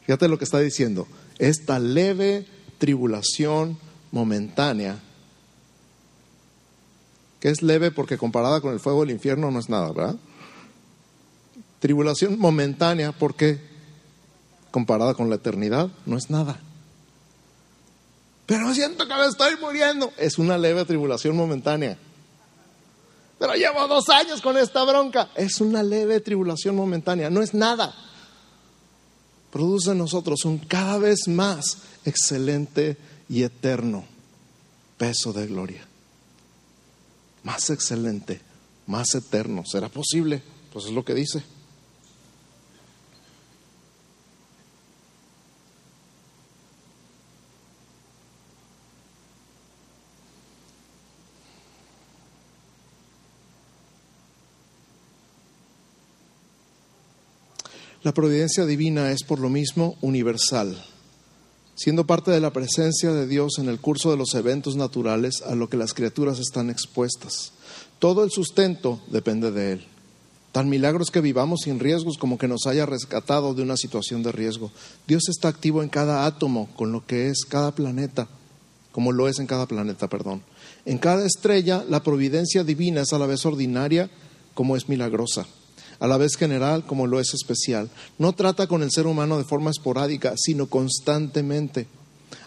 Fíjate 0.05 0.27
lo 0.27 0.37
que 0.37 0.43
está 0.43 0.59
diciendo, 0.59 1.07
esta 1.39 1.79
leve 1.79 2.45
tribulación 2.79 3.77
momentánea, 4.11 4.99
que 7.39 7.47
es 7.47 7.61
leve 7.61 7.91
porque 7.91 8.17
comparada 8.17 8.59
con 8.59 8.73
el 8.73 8.81
fuego 8.81 9.05
del 9.05 9.11
infierno 9.11 9.51
no 9.51 9.59
es 9.59 9.69
nada, 9.69 9.89
¿verdad? 9.93 10.17
Tribulación 11.79 12.37
momentánea 12.37 13.13
porque 13.13 13.61
comparada 14.69 15.13
con 15.13 15.29
la 15.29 15.37
eternidad 15.37 15.89
no 16.05 16.17
es 16.17 16.29
nada 16.29 16.59
pero 18.51 18.73
siento 18.73 19.07
que 19.07 19.13
me 19.13 19.27
estoy 19.27 19.55
muriendo. 19.61 20.11
Es 20.17 20.37
una 20.37 20.57
leve 20.57 20.83
tribulación 20.83 21.37
momentánea. 21.37 21.97
Pero 23.39 23.53
llevo 23.53 23.87
dos 23.87 24.09
años 24.09 24.41
con 24.41 24.57
esta 24.57 24.83
bronca. 24.83 25.29
Es 25.35 25.61
una 25.61 25.81
leve 25.81 26.19
tribulación 26.19 26.75
momentánea, 26.75 27.29
no 27.29 27.41
es 27.41 27.53
nada. 27.53 27.95
Produce 29.53 29.91
en 29.91 29.99
nosotros 29.99 30.43
un 30.43 30.57
cada 30.57 30.97
vez 30.97 31.29
más 31.29 31.77
excelente 32.03 32.97
y 33.29 33.43
eterno 33.43 34.03
peso 34.97 35.31
de 35.31 35.47
gloria. 35.47 35.87
Más 37.43 37.69
excelente, 37.69 38.41
más 38.85 39.15
eterno. 39.15 39.63
¿Será 39.65 39.87
posible? 39.87 40.43
Pues 40.73 40.87
es 40.87 40.91
lo 40.91 41.05
que 41.05 41.13
dice. 41.13 41.41
La 58.03 58.15
providencia 58.15 58.65
divina 58.65 59.11
es 59.11 59.21
por 59.21 59.37
lo 59.37 59.47
mismo 59.47 59.95
universal, 60.01 60.75
siendo 61.75 62.07
parte 62.07 62.31
de 62.31 62.39
la 62.39 62.51
presencia 62.51 63.11
de 63.11 63.27
Dios 63.27 63.59
en 63.59 63.69
el 63.69 63.79
curso 63.79 64.09
de 64.09 64.17
los 64.17 64.33
eventos 64.33 64.75
naturales 64.75 65.43
a 65.43 65.53
lo 65.53 65.69
que 65.69 65.77
las 65.77 65.93
criaturas 65.93 66.39
están 66.39 66.71
expuestas. 66.71 67.53
Todo 67.99 68.23
el 68.23 68.31
sustento 68.31 68.99
depende 69.11 69.51
de 69.51 69.73
Él. 69.73 69.85
Tan 70.51 70.67
milagros 70.67 71.11
que 71.11 71.21
vivamos 71.21 71.59
sin 71.65 71.79
riesgos 71.79 72.17
como 72.17 72.39
que 72.39 72.47
nos 72.47 72.65
haya 72.65 72.87
rescatado 72.87 73.53
de 73.53 73.61
una 73.61 73.77
situación 73.77 74.23
de 74.23 74.31
riesgo. 74.31 74.71
Dios 75.07 75.29
está 75.29 75.49
activo 75.49 75.83
en 75.83 75.89
cada 75.89 76.25
átomo, 76.25 76.69
con 76.75 76.91
lo 76.91 77.05
que 77.05 77.27
es 77.27 77.45
cada 77.47 77.75
planeta, 77.75 78.27
como 78.91 79.11
lo 79.11 79.27
es 79.27 79.37
en 79.37 79.45
cada 79.45 79.67
planeta, 79.67 80.09
perdón. 80.09 80.41
En 80.85 80.97
cada 80.97 81.23
estrella, 81.23 81.85
la 81.87 82.01
providencia 82.01 82.63
divina 82.63 83.01
es 83.01 83.13
a 83.13 83.19
la 83.19 83.27
vez 83.27 83.45
ordinaria 83.45 84.09
como 84.55 84.75
es 84.75 84.89
milagrosa, 84.89 85.45
a 86.01 86.07
la 86.07 86.17
vez 86.17 86.35
general 86.35 86.83
como 86.85 87.07
lo 87.07 87.21
es 87.21 87.33
especial. 87.33 87.89
No 88.17 88.33
trata 88.33 88.67
con 88.67 88.83
el 88.83 88.91
ser 88.91 89.07
humano 89.07 89.37
de 89.37 89.45
forma 89.45 89.69
esporádica, 89.69 90.33
sino 90.35 90.65
constantemente. 90.65 91.87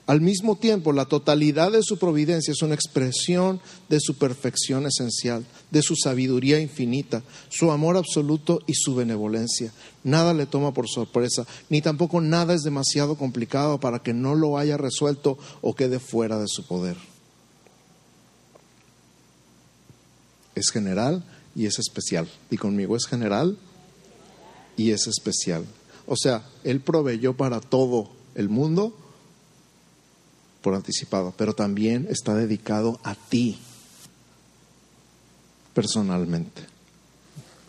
Al 0.07 0.21
mismo 0.21 0.57
tiempo, 0.57 0.93
la 0.93 1.07
totalidad 1.07 1.73
de 1.73 1.83
su 1.83 1.97
providencia 1.99 2.53
es 2.53 2.61
una 2.61 2.75
expresión 2.75 3.61
de 3.89 4.01
su 4.01 4.19
perfección 4.19 4.87
esencial, 4.87 5.47
de 5.71 5.83
su 5.83 5.95
sabiduría 5.97 6.61
infinita, 6.61 7.23
su 7.49 7.71
amor 7.71 7.97
absoluto 7.97 8.61
y 8.67 8.75
su 8.75 8.95
benevolencia. 8.95 9.73
Nada 10.03 10.35
le 10.35 10.45
toma 10.45 10.75
por 10.75 10.89
sorpresa, 10.89 11.47
ni 11.71 11.81
tampoco 11.81 12.21
nada 12.21 12.53
es 12.53 12.63
demasiado 12.63 13.17
complicado 13.17 13.81
para 13.81 14.01
que 14.01 14.13
no 14.13 14.35
lo 14.35 14.59
haya 14.59 14.77
resuelto 14.77 15.39
o 15.63 15.75
quede 15.75 16.01
fuera 16.01 16.39
de 16.39 16.49
su 16.49 16.67
poder. 16.67 16.97
Es 20.55 20.71
general 20.71 21.25
y 21.55 21.67
es 21.67 21.79
especial. 21.79 22.29
Y 22.51 22.57
conmigo 22.57 22.97
es 22.97 23.07
general 23.07 23.57
y 24.77 24.91
es 24.91 25.07
especial. 25.07 25.65
O 26.07 26.17
sea, 26.17 26.47
Él 26.65 26.81
proveyó 26.81 27.35
para 27.35 27.61
todo 27.61 28.11
el 28.35 28.49
mundo 28.49 28.95
por 30.63 30.75
anticipado, 30.75 31.35
pero 31.37 31.55
también 31.55 32.07
está 32.09 32.35
dedicado 32.35 32.99
a 33.03 33.15
ti 33.15 33.59
personalmente. 35.75 36.63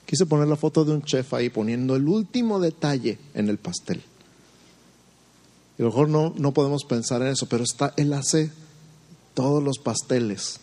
Quise 0.05 0.25
poner 0.25 0.47
la 0.47 0.55
foto 0.55 0.85
de 0.85 0.93
un 0.93 1.03
chef 1.03 1.33
ahí 1.33 1.49
poniendo 1.49 1.95
el 1.95 2.07
último 2.07 2.59
detalle 2.59 3.17
en 3.33 3.49
el 3.49 3.57
pastel. 3.57 4.01
Y 5.77 5.81
a 5.81 5.85
lo 5.85 5.89
mejor 5.89 6.09
no, 6.09 6.33
no 6.37 6.53
podemos 6.53 6.85
pensar 6.85 7.21
en 7.21 7.29
eso, 7.29 7.47
pero 7.47 7.63
está, 7.63 7.93
él 7.97 8.13
hace 8.13 8.51
todos 9.33 9.61
los 9.61 9.79
pasteles 9.79 10.59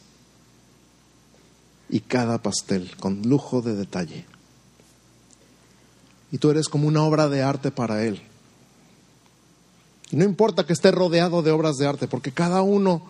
y 1.92 2.00
cada 2.00 2.38
pastel 2.38 2.90
con 2.98 3.20
lujo 3.22 3.60
de 3.60 3.76
detalle. 3.76 4.24
Y 6.32 6.38
tú 6.38 6.50
eres 6.50 6.68
como 6.68 6.88
una 6.88 7.02
obra 7.04 7.28
de 7.28 7.42
arte 7.42 7.70
para 7.70 8.04
él. 8.04 8.22
Y 10.10 10.16
no 10.16 10.24
importa 10.24 10.64
que 10.64 10.72
esté 10.72 10.90
rodeado 10.90 11.42
de 11.42 11.50
obras 11.50 11.76
de 11.76 11.86
arte, 11.86 12.08
porque 12.08 12.32
cada 12.32 12.62
uno 12.62 13.02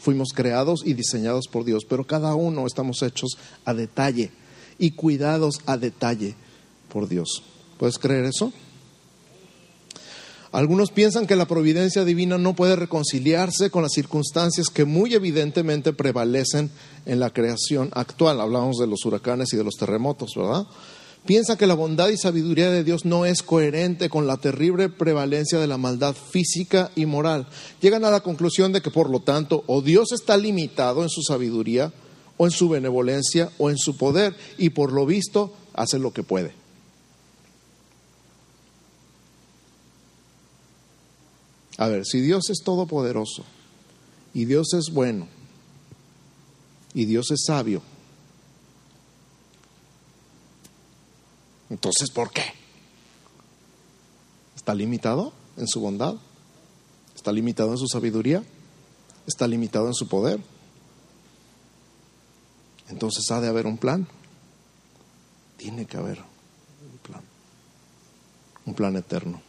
fuimos 0.00 0.30
creados 0.34 0.82
y 0.84 0.94
diseñados 0.94 1.46
por 1.46 1.64
Dios, 1.64 1.84
pero 1.88 2.04
cada 2.04 2.34
uno 2.34 2.66
estamos 2.66 3.00
hechos 3.02 3.38
a 3.64 3.74
detalle 3.74 4.32
y 4.76 4.90
cuidados 4.90 5.60
a 5.64 5.76
detalle 5.76 6.34
por 6.92 7.08
Dios. 7.08 7.44
¿Puedes 7.78 7.98
creer 7.98 8.24
eso? 8.24 8.52
Algunos 10.56 10.90
piensan 10.90 11.26
que 11.26 11.36
la 11.36 11.44
providencia 11.44 12.06
divina 12.06 12.38
no 12.38 12.56
puede 12.56 12.76
reconciliarse 12.76 13.68
con 13.68 13.82
las 13.82 13.92
circunstancias 13.92 14.70
que 14.70 14.86
muy 14.86 15.12
evidentemente 15.12 15.92
prevalecen 15.92 16.70
en 17.04 17.20
la 17.20 17.28
creación 17.28 17.90
actual. 17.92 18.40
Hablamos 18.40 18.78
de 18.78 18.86
los 18.86 19.04
huracanes 19.04 19.52
y 19.52 19.58
de 19.58 19.64
los 19.64 19.74
terremotos, 19.74 20.32
¿verdad? 20.34 20.66
piensa 21.26 21.58
que 21.58 21.66
la 21.66 21.74
bondad 21.74 22.08
y 22.08 22.16
sabiduría 22.16 22.70
de 22.70 22.84
Dios 22.84 23.04
no 23.04 23.26
es 23.26 23.42
coherente 23.42 24.08
con 24.08 24.26
la 24.26 24.38
terrible 24.38 24.88
prevalencia 24.88 25.58
de 25.58 25.66
la 25.66 25.76
maldad 25.76 26.14
física 26.14 26.90
y 26.96 27.04
moral. 27.04 27.48
Llegan 27.82 28.06
a 28.06 28.10
la 28.10 28.20
conclusión 28.20 28.72
de 28.72 28.80
que, 28.80 28.90
por 28.90 29.10
lo 29.10 29.20
tanto, 29.20 29.62
o 29.66 29.82
Dios 29.82 30.10
está 30.12 30.38
limitado 30.38 31.02
en 31.02 31.10
su 31.10 31.20
sabiduría, 31.20 31.92
o 32.38 32.46
en 32.46 32.50
su 32.50 32.70
benevolencia, 32.70 33.50
o 33.58 33.68
en 33.68 33.76
su 33.76 33.98
poder, 33.98 34.34
y 34.56 34.70
por 34.70 34.90
lo 34.90 35.04
visto 35.04 35.52
hace 35.74 35.98
lo 35.98 36.14
que 36.14 36.22
puede. 36.22 36.65
A 41.78 41.88
ver, 41.88 42.06
si 42.06 42.20
Dios 42.20 42.50
es 42.50 42.62
todopoderoso, 42.64 43.44
y 44.32 44.44
Dios 44.44 44.74
es 44.74 44.92
bueno, 44.92 45.28
y 46.94 47.04
Dios 47.04 47.30
es 47.30 47.44
sabio, 47.46 47.82
Entonces, 51.70 52.10
¿por 52.10 52.30
qué? 52.30 52.44
¿Está 54.54 54.74
limitado 54.74 55.32
en 55.56 55.66
su 55.66 55.80
bondad? 55.80 56.14
¿Está 57.14 57.32
limitado 57.32 57.72
en 57.72 57.78
su 57.78 57.88
sabiduría? 57.88 58.42
¿Está 59.26 59.48
limitado 59.48 59.88
en 59.88 59.94
su 59.94 60.08
poder? 60.08 60.40
Entonces 62.88 63.28
ha 63.30 63.40
de 63.40 63.48
haber 63.48 63.66
un 63.66 63.78
plan. 63.78 64.06
Tiene 65.56 65.86
que 65.86 65.96
haber 65.96 66.20
un 66.20 66.98
plan. 67.02 67.22
Un 68.64 68.74
plan 68.74 68.96
eterno. 68.96 69.45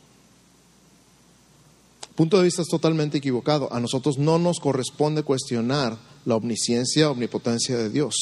Punto 2.17 2.37
de 2.37 2.45
vista 2.45 2.63
es 2.63 2.67
totalmente 2.67 3.19
equivocado. 3.19 3.71
A 3.71 3.79
nosotros 3.79 4.17
no 4.17 4.39
nos 4.39 4.59
corresponde 4.59 5.21
cuestionar 5.21 5.99
la 6.25 6.35
omnisciencia, 6.35 7.11
omnipotencia 7.11 7.77
de 7.77 7.91
Dios. 7.91 8.15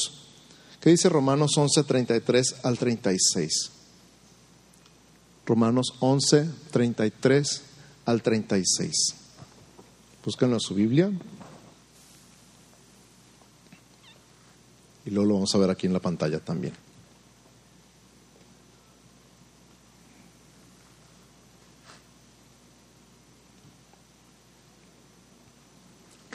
¿Qué 0.81 0.89
dice 0.89 1.07
Romanos 1.07 1.51
11, 1.55 1.81
33 1.83 2.55
al 2.63 2.77
36? 2.77 3.71
Romanos 5.45 5.93
11, 6.01 6.49
33 6.71 7.61
al 8.03 8.21
36. 8.21 8.91
Búsquenlo 10.25 10.57
en 10.57 10.59
su 10.59 10.75
Biblia. 10.75 11.09
Y 15.05 15.09
luego 15.09 15.25
lo 15.25 15.33
vamos 15.35 15.55
a 15.55 15.57
ver 15.57 15.69
aquí 15.69 15.87
en 15.87 15.93
la 15.93 16.01
pantalla 16.01 16.39
también. 16.39 16.73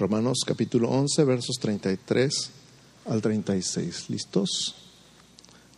Romanos 0.00 0.38
capítulo 0.46 0.88
11, 0.88 1.24
versos 1.24 1.56
33 1.60 2.50
al 3.04 3.20
36. 3.20 4.08
¿Listos? 4.08 4.74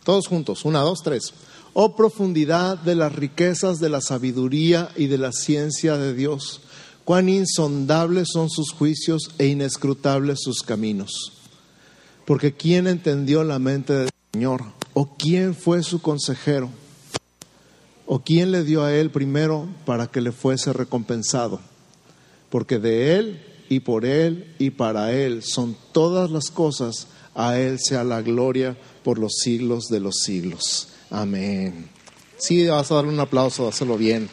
Todos 0.05 0.27
juntos. 0.27 0.63
Una, 0.63 0.79
dos, 0.79 0.99
tres. 1.03 1.33
Oh 1.73 1.97
profundidad 1.97 2.77
de 2.77 2.95
las 2.95 3.13
riquezas 3.13 3.79
de 3.79 3.89
la 3.89 3.99
sabiduría 3.99 4.89
y 4.95 5.07
de 5.07 5.17
la 5.17 5.33
ciencia 5.33 5.97
de 5.97 6.13
Dios, 6.13 6.61
cuán 7.03 7.27
insondables 7.27 8.29
son 8.31 8.49
sus 8.49 8.71
juicios 8.71 9.31
e 9.39 9.47
inescrutables 9.47 10.39
sus 10.41 10.61
caminos. 10.61 11.33
Porque 12.23 12.53
¿quién 12.53 12.87
entendió 12.87 13.43
la 13.43 13.59
mente 13.59 13.91
del 13.91 14.09
Señor? 14.31 14.63
¿O 14.93 15.17
quién 15.17 15.53
fue 15.53 15.83
su 15.83 16.01
consejero? 16.01 16.69
¿O 18.05 18.19
quién 18.19 18.51
le 18.51 18.63
dio 18.63 18.85
a 18.85 18.93
él 18.93 19.11
primero 19.11 19.67
para 19.85 20.07
que 20.07 20.21
le 20.21 20.31
fuese 20.31 20.71
recompensado? 20.71 21.59
Porque 22.49 22.79
de 22.79 23.17
él 23.17 23.52
y 23.73 23.79
por 23.79 24.05
él 24.05 24.53
y 24.59 24.69
para 24.69 25.13
él 25.13 25.41
son 25.41 25.75
todas 25.91 26.29
las 26.29 26.51
cosas, 26.51 27.07
a 27.33 27.57
él 27.57 27.79
sea 27.79 28.03
la 28.03 28.21
gloria 28.21 28.77
por 29.03 29.17
los 29.17 29.33
siglos 29.39 29.89
de 29.89 29.99
los 29.99 30.19
siglos. 30.23 30.89
Amén. 31.09 31.89
Sí, 32.37 32.67
vas 32.67 32.91
a 32.91 32.95
darle 32.95 33.11
un 33.11 33.19
aplauso, 33.19 33.67
hacerlo 33.67 33.97
bien. 33.97 34.29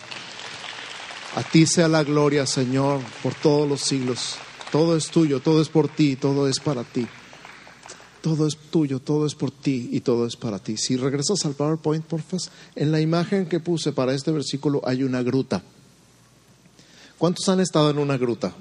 A 1.37 1.43
ti 1.43 1.65
sea 1.65 1.89
la 1.89 2.05
gloria, 2.05 2.45
Señor, 2.45 3.01
por 3.23 3.33
todos 3.35 3.67
los 3.67 3.81
siglos. 3.81 4.35
Todo 4.71 4.95
es 4.95 5.09
tuyo, 5.09 5.41
todo 5.41 5.63
es 5.63 5.71
por 5.71 5.89
ti, 5.89 6.17
todo 6.17 6.47
es 6.47 6.61
para 6.61 6.85
ti. 6.85 7.07
Todo 8.21 8.47
es 8.47 8.59
tuyo, 8.59 9.01
todo 9.01 9.25
es 9.25 9.35
por 9.35 9.51
ti 9.51 9.89
y 9.91 10.01
todo 10.01 10.27
es 10.27 10.37
para 10.37 10.59
ti. 10.59 10.77
Si 10.77 10.99
regresas 10.99 11.47
al 11.47 11.55
PowerPoint, 11.55 12.05
porfa, 12.05 12.37
en 12.77 12.93
la 12.93 13.01
imagen 13.01 13.47
que 13.47 13.59
puse 13.59 13.93
para 13.93 14.13
este 14.13 14.33
versículo 14.33 14.83
hay 14.85 15.03
una 15.03 15.23
gruta. 15.23 15.63
¿Cuántos 17.17 17.49
han 17.49 17.61
estado 17.61 17.89
en 17.89 17.99
una 17.99 18.19
gruta 18.19 18.55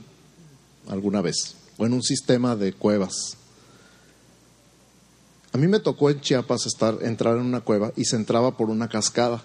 alguna 0.89 1.21
vez? 1.21 1.56
O 1.78 1.86
en 1.86 1.93
un 1.93 2.04
sistema 2.04 2.56
de 2.58 2.73
cuevas. 2.73 3.38
A 5.52 5.58
mí 5.58 5.67
me 5.67 5.80
tocó 5.80 6.10
en 6.10 6.19
Chiapas 6.19 6.65
estar, 6.65 6.97
entrar 7.02 7.38
en 7.38 7.45
una 7.45 7.62
cueva 7.62 7.91
y 7.95 8.06
se 8.06 8.15
entraba 8.15 8.58
por 8.58 8.69
una 8.69 8.89
cascada. 8.89 9.41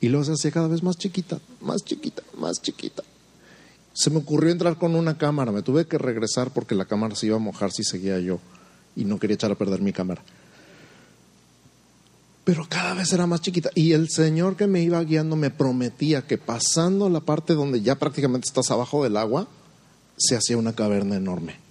Y 0.00 0.08
luego 0.08 0.24
se 0.24 0.32
hacía 0.32 0.50
cada 0.50 0.68
vez 0.68 0.82
más 0.82 0.96
chiquita, 0.96 1.40
más 1.60 1.84
chiquita, 1.84 2.22
más 2.38 2.62
chiquita. 2.62 3.02
Se 3.92 4.10
me 4.10 4.18
ocurrió 4.18 4.50
entrar 4.50 4.78
con 4.78 4.94
una 4.94 5.18
cámara. 5.18 5.52
Me 5.52 5.62
tuve 5.62 5.86
que 5.86 5.98
regresar 5.98 6.52
porque 6.52 6.74
la 6.74 6.84
cámara 6.84 7.14
se 7.16 7.26
iba 7.26 7.36
a 7.36 7.40
mojar 7.40 7.72
si 7.72 7.82
seguía 7.82 8.18
yo. 8.20 8.38
Y 8.94 9.04
no 9.04 9.18
quería 9.18 9.34
echar 9.34 9.50
a 9.50 9.56
perder 9.56 9.80
mi 9.80 9.92
cámara. 9.92 10.22
Pero 12.44 12.66
cada 12.68 12.94
vez 12.94 13.12
era 13.12 13.26
más 13.26 13.40
chiquita. 13.40 13.70
Y 13.74 13.92
el 13.92 14.08
Señor 14.08 14.56
que 14.56 14.66
me 14.66 14.82
iba 14.82 15.02
guiando 15.02 15.34
me 15.34 15.50
prometía 15.50 16.26
que 16.26 16.38
pasando 16.38 17.08
la 17.08 17.20
parte 17.20 17.54
donde 17.54 17.82
ya 17.82 17.96
prácticamente 17.96 18.46
estás 18.46 18.70
abajo 18.70 19.02
del 19.02 19.16
agua, 19.16 19.48
se 20.16 20.36
hacía 20.36 20.56
una 20.56 20.74
caverna 20.74 21.16
enorme. 21.16 21.66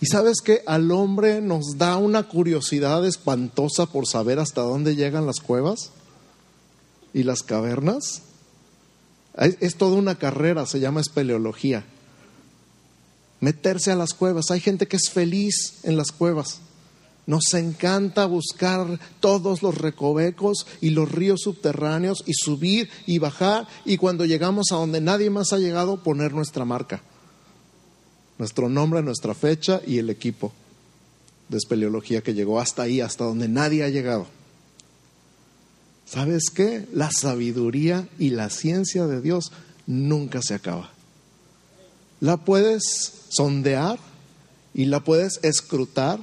Y 0.00 0.06
sabes 0.06 0.40
que 0.42 0.62
al 0.66 0.90
hombre 0.92 1.42
nos 1.42 1.76
da 1.76 1.96
una 1.96 2.22
curiosidad 2.22 3.06
espantosa 3.06 3.86
por 3.86 4.06
saber 4.06 4.38
hasta 4.38 4.62
dónde 4.62 4.96
llegan 4.96 5.26
las 5.26 5.40
cuevas 5.40 5.90
y 7.12 7.22
las 7.22 7.42
cavernas. 7.42 8.22
Es, 9.36 9.76
toda 9.76 9.96
una 9.96 10.16
carrera, 10.16 10.64
se 10.64 10.80
llama 10.80 11.02
espeleología. 11.02 11.84
Meterse 13.40 13.90
a 13.90 13.96
las 13.96 14.14
cuevas. 14.14 14.50
Hay 14.50 14.60
gente 14.60 14.88
que 14.88 14.96
es 14.96 15.10
feliz 15.10 15.80
en 15.82 15.98
las 15.98 16.12
cuevas. 16.12 16.60
Nos 17.30 17.54
encanta 17.54 18.26
buscar 18.26 18.98
todos 19.20 19.62
los 19.62 19.78
recovecos 19.78 20.66
y 20.80 20.90
los 20.90 21.12
ríos 21.12 21.42
subterráneos 21.44 22.24
y 22.26 22.32
subir 22.34 22.90
y 23.06 23.20
bajar 23.20 23.68
y 23.84 23.98
cuando 23.98 24.24
llegamos 24.24 24.72
a 24.72 24.74
donde 24.74 25.00
nadie 25.00 25.30
más 25.30 25.52
ha 25.52 25.58
llegado 25.58 26.02
poner 26.02 26.32
nuestra 26.34 26.64
marca. 26.64 27.04
nuestro 28.36 28.68
nombre, 28.68 29.00
nuestra 29.02 29.32
fecha 29.34 29.80
y 29.86 29.98
el 29.98 30.10
equipo 30.10 30.52
de 31.48 31.58
espeleología 31.58 32.20
que 32.20 32.34
llegó 32.34 32.58
hasta 32.58 32.82
ahí, 32.82 33.00
hasta 33.00 33.22
donde 33.22 33.46
nadie 33.46 33.84
ha 33.84 33.90
llegado. 33.90 34.26
¿Sabes 36.06 36.50
qué? 36.52 36.88
La 36.92 37.12
sabiduría 37.12 38.08
y 38.18 38.30
la 38.30 38.50
ciencia 38.50 39.06
de 39.06 39.20
Dios 39.20 39.52
nunca 39.86 40.40
se 40.42 40.54
acaba. 40.54 40.90
La 42.18 42.38
puedes 42.38 43.12
sondear 43.28 44.00
y 44.74 44.86
la 44.86 45.04
puedes 45.04 45.38
escrutar, 45.44 46.18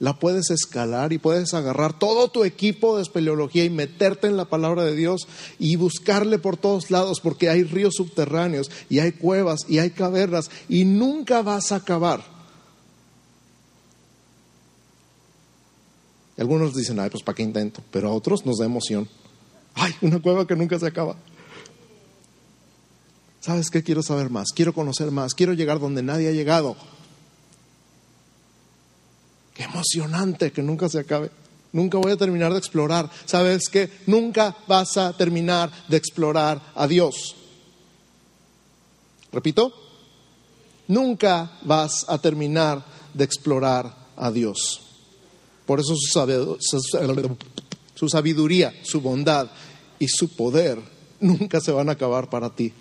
la 0.00 0.18
puedes 0.18 0.50
escalar 0.50 1.12
y 1.12 1.18
puedes 1.18 1.54
agarrar 1.54 1.98
todo 1.98 2.28
tu 2.28 2.44
equipo 2.44 2.96
de 2.96 3.02
espeleología 3.02 3.64
y 3.64 3.70
meterte 3.70 4.26
en 4.26 4.36
la 4.36 4.44
palabra 4.44 4.84
de 4.84 4.94
Dios 4.94 5.26
y 5.58 5.76
buscarle 5.76 6.38
por 6.38 6.56
todos 6.56 6.90
lados 6.90 7.20
porque 7.20 7.48
hay 7.48 7.64
ríos 7.64 7.94
subterráneos 7.94 8.70
y 8.88 9.00
hay 9.00 9.12
cuevas 9.12 9.60
y 9.68 9.78
hay 9.78 9.90
cavernas 9.90 10.50
y 10.68 10.84
nunca 10.84 11.42
vas 11.42 11.72
a 11.72 11.76
acabar. 11.76 12.38
algunos 16.38 16.74
dicen, 16.74 17.00
ay, 17.00 17.10
pues 17.10 17.22
para 17.22 17.34
qué 17.34 17.42
intento, 17.42 17.82
pero 17.90 18.08
a 18.08 18.12
otros 18.12 18.46
nos 18.46 18.58
da 18.58 18.64
emoción. 18.64 19.08
Ay, 19.74 19.92
una 20.02 20.20
cueva 20.22 20.46
que 20.46 20.54
nunca 20.54 20.78
se 20.78 20.86
acaba. 20.86 21.16
¿Sabes 23.40 23.70
qué? 23.70 23.82
Quiero 23.82 24.02
saber 24.02 24.30
más, 24.30 24.48
quiero 24.54 24.72
conocer 24.72 25.10
más, 25.10 25.34
quiero 25.34 25.52
llegar 25.52 25.80
donde 25.80 26.02
nadie 26.02 26.28
ha 26.28 26.32
llegado. 26.32 26.76
Emocionante 29.58 30.52
que 30.52 30.62
nunca 30.62 30.88
se 30.88 31.00
acabe. 31.00 31.30
Nunca 31.72 31.98
voy 31.98 32.12
a 32.12 32.16
terminar 32.16 32.52
de 32.52 32.58
explorar. 32.58 33.10
¿Sabes 33.26 33.68
qué? 33.68 33.90
Nunca 34.06 34.56
vas 34.66 34.96
a 34.96 35.12
terminar 35.12 35.70
de 35.88 35.98
explorar 35.98 36.62
a 36.74 36.86
Dios. 36.86 37.36
Repito, 39.32 39.74
nunca 40.86 41.50
vas 41.62 42.06
a 42.08 42.18
terminar 42.18 42.82
de 43.12 43.24
explorar 43.24 43.94
a 44.16 44.30
Dios. 44.30 44.80
Por 45.66 45.80
eso 45.80 45.94
su 45.96 46.08
sabiduría, 48.08 48.72
su 48.82 49.00
bondad 49.02 49.50
y 49.98 50.08
su 50.08 50.34
poder 50.34 50.80
nunca 51.20 51.60
se 51.60 51.72
van 51.72 51.90
a 51.90 51.92
acabar 51.92 52.30
para 52.30 52.48
ti. 52.48 52.72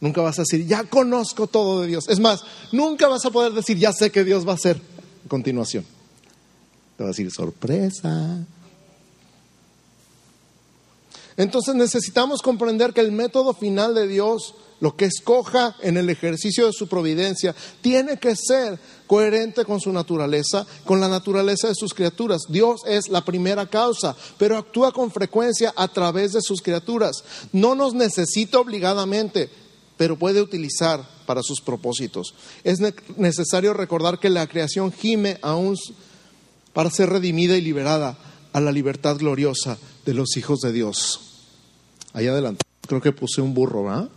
Nunca 0.00 0.20
vas 0.20 0.38
a 0.38 0.42
decir, 0.42 0.66
ya 0.66 0.84
conozco 0.84 1.46
todo 1.46 1.80
de 1.80 1.86
Dios. 1.86 2.08
Es 2.08 2.20
más, 2.20 2.42
nunca 2.72 3.08
vas 3.08 3.24
a 3.24 3.30
poder 3.30 3.52
decir, 3.52 3.78
ya 3.78 3.92
sé 3.92 4.10
que 4.10 4.24
Dios 4.24 4.46
va 4.46 4.52
a 4.52 4.56
hacer 4.56 4.78
continuación. 5.28 5.84
Te 6.96 7.04
va 7.04 7.08
a 7.08 7.12
decir, 7.12 7.30
sorpresa. 7.30 8.44
Entonces 11.36 11.74
necesitamos 11.74 12.42
comprender 12.42 12.92
que 12.92 13.00
el 13.00 13.10
método 13.10 13.54
final 13.54 13.94
de 13.94 14.06
Dios 14.06 14.54
lo 14.84 14.96
que 14.96 15.06
escoja 15.06 15.74
en 15.80 15.96
el 15.96 16.10
ejercicio 16.10 16.66
de 16.66 16.72
su 16.72 16.88
providencia, 16.88 17.54
tiene 17.80 18.18
que 18.18 18.34
ser 18.36 18.78
coherente 19.06 19.64
con 19.64 19.80
su 19.80 19.92
naturaleza, 19.92 20.66
con 20.84 21.00
la 21.00 21.08
naturaleza 21.08 21.68
de 21.68 21.74
sus 21.74 21.94
criaturas. 21.94 22.42
Dios 22.50 22.82
es 22.86 23.08
la 23.08 23.24
primera 23.24 23.66
causa, 23.66 24.14
pero 24.36 24.58
actúa 24.58 24.92
con 24.92 25.10
frecuencia 25.10 25.72
a 25.74 25.88
través 25.88 26.32
de 26.32 26.42
sus 26.42 26.60
criaturas. 26.60 27.24
No 27.52 27.74
nos 27.74 27.94
necesita 27.94 28.58
obligadamente, 28.58 29.48
pero 29.96 30.18
puede 30.18 30.42
utilizar 30.42 31.08
para 31.26 31.42
sus 31.42 31.60
propósitos. 31.60 32.34
Es 32.64 32.78
necesario 33.16 33.72
recordar 33.72 34.18
que 34.18 34.30
la 34.30 34.46
creación 34.46 34.92
gime 34.92 35.38
aún 35.42 35.76
para 36.72 36.90
ser 36.90 37.10
redimida 37.10 37.56
y 37.56 37.60
liberada 37.60 38.18
a 38.52 38.60
la 38.60 38.72
libertad 38.72 39.16
gloriosa 39.16 39.78
de 40.04 40.14
los 40.14 40.36
hijos 40.36 40.60
de 40.60 40.72
Dios. 40.72 41.20
Ahí 42.12 42.26
adelante. 42.26 42.64
Creo 42.86 43.00
que 43.00 43.12
puse 43.12 43.40
un 43.40 43.54
burro, 43.54 43.84
¿verdad? 43.84 44.08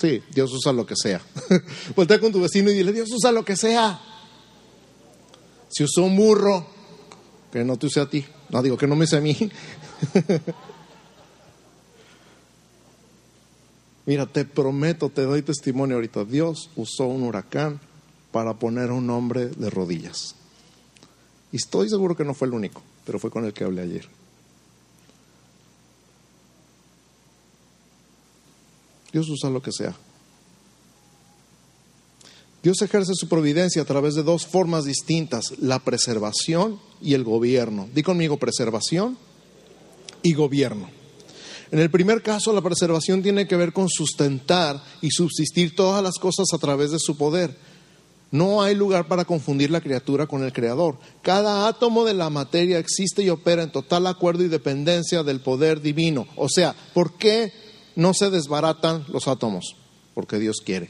Sí, 0.00 0.22
Dios 0.30 0.52
usa 0.52 0.72
lo 0.72 0.86
que 0.86 0.94
sea. 0.96 1.20
Voltea 1.96 2.20
con 2.20 2.30
tu 2.30 2.40
vecino 2.40 2.70
y 2.70 2.74
dile, 2.74 2.92
Dios 2.92 3.08
usa 3.10 3.32
lo 3.32 3.44
que 3.44 3.56
sea. 3.56 4.00
Si 5.68 5.82
usó 5.82 6.04
un 6.04 6.16
burro, 6.16 6.66
que 7.52 7.64
no 7.64 7.76
te 7.76 7.86
use 7.86 8.00
a 8.00 8.08
ti. 8.08 8.24
No 8.50 8.62
digo 8.62 8.76
que 8.76 8.86
no 8.86 8.94
me 8.94 9.04
use 9.04 9.16
a 9.16 9.20
mí. 9.20 9.36
Mira, 14.08 14.24
te 14.24 14.46
prometo, 14.46 15.10
te 15.10 15.20
doy 15.20 15.42
testimonio 15.42 15.96
ahorita. 15.96 16.24
Dios 16.24 16.70
usó 16.76 17.04
un 17.04 17.24
huracán 17.24 17.78
para 18.32 18.54
poner 18.54 18.88
a 18.88 18.94
un 18.94 19.10
hombre 19.10 19.48
de 19.48 19.68
rodillas. 19.68 20.34
Y 21.52 21.58
estoy 21.58 21.90
seguro 21.90 22.16
que 22.16 22.24
no 22.24 22.32
fue 22.32 22.48
el 22.48 22.54
único, 22.54 22.80
pero 23.04 23.18
fue 23.18 23.30
con 23.30 23.44
el 23.44 23.52
que 23.52 23.64
hablé 23.64 23.82
ayer. 23.82 24.08
Dios 29.12 29.28
usa 29.28 29.50
lo 29.50 29.60
que 29.60 29.72
sea. 29.72 29.94
Dios 32.62 32.80
ejerce 32.80 33.12
su 33.14 33.28
providencia 33.28 33.82
a 33.82 33.84
través 33.84 34.14
de 34.14 34.22
dos 34.22 34.46
formas 34.46 34.86
distintas, 34.86 35.52
la 35.58 35.80
preservación 35.80 36.80
y 37.02 37.12
el 37.12 37.24
gobierno. 37.24 37.86
Di 37.94 38.02
conmigo 38.02 38.38
preservación 38.38 39.18
y 40.22 40.32
gobierno. 40.32 40.97
En 41.70 41.78
el 41.78 41.90
primer 41.90 42.22
caso, 42.22 42.52
la 42.52 42.62
preservación 42.62 43.22
tiene 43.22 43.46
que 43.46 43.56
ver 43.56 43.72
con 43.72 43.88
sustentar 43.88 44.82
y 45.02 45.10
subsistir 45.10 45.76
todas 45.76 46.02
las 46.02 46.14
cosas 46.18 46.46
a 46.52 46.58
través 46.58 46.90
de 46.90 46.98
su 46.98 47.16
poder. 47.16 47.56
No 48.30 48.62
hay 48.62 48.74
lugar 48.74 49.08
para 49.08 49.24
confundir 49.24 49.70
la 49.70 49.80
criatura 49.80 50.26
con 50.26 50.44
el 50.44 50.52
creador. 50.52 50.98
Cada 51.22 51.66
átomo 51.66 52.04
de 52.04 52.14
la 52.14 52.30
materia 52.30 52.78
existe 52.78 53.22
y 53.22 53.30
opera 53.30 53.62
en 53.62 53.72
total 53.72 54.06
acuerdo 54.06 54.44
y 54.44 54.48
dependencia 54.48 55.22
del 55.22 55.40
poder 55.40 55.80
divino. 55.80 56.26
O 56.36 56.48
sea, 56.48 56.74
¿por 56.92 57.16
qué 57.16 57.52
no 57.98 58.14
se 58.14 58.30
desbaratan 58.30 59.04
los 59.08 59.26
átomos, 59.26 59.74
porque 60.14 60.38
Dios 60.38 60.58
quiere. 60.64 60.88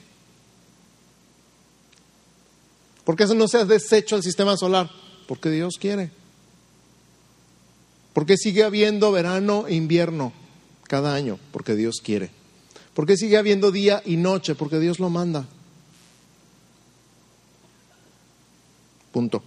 ¿Por 3.03 3.17
qué 3.17 3.25
no 3.25 3.49
se 3.49 3.57
ha 3.57 3.65
deshecho 3.65 4.15
el 4.15 4.23
sistema 4.23 4.59
solar? 4.59 4.91
Porque 5.27 5.49
Dios 5.49 5.77
quiere. 5.81 6.11
¿Por 8.13 8.27
qué 8.27 8.37
sigue 8.37 8.63
habiendo 8.63 9.11
verano 9.11 9.65
e 9.67 9.75
invierno 9.75 10.35
cada 10.89 11.15
año? 11.15 11.39
Porque 11.53 11.77
Dios 11.77 12.01
quiere. 12.03 12.31
¿Por 12.95 13.07
qué 13.07 13.17
sigue 13.17 13.37
habiendo 13.37 13.71
día 13.71 14.03
y 14.05 14.17
noche? 14.17 14.57
Porque 14.57 14.81
Dios 14.81 14.99
lo 14.99 15.09
manda. 15.09 15.47
Punto. 19.13 19.43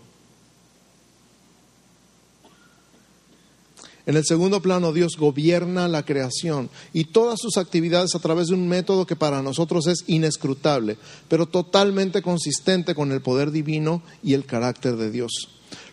En 4.06 4.18
el 4.18 4.26
segundo 4.26 4.62
plano, 4.62 4.94
Dios 4.94 5.16
gobierna 5.18 5.88
la 5.88 6.04
creación 6.04 6.70
y 6.92 7.06
todas 7.06 7.40
sus 7.40 7.58
actividades 7.58 8.16
a 8.16 8.20
través 8.20 8.48
de 8.48 8.56
un 8.56 8.68
método 8.68 9.06
que 9.06 9.16
para 9.16 9.42
nosotros 9.42 9.86
es 9.88 10.04
inescrutable, 10.08 10.98
pero 11.28 11.46
totalmente 11.46 12.22
consistente 12.22 12.96
con 12.96 13.12
el 13.12 13.22
poder 13.22 13.52
divino 13.52 14.02
y 14.24 14.34
el 14.34 14.46
carácter 14.46 14.96
de 14.96 15.12
Dios. 15.12 15.32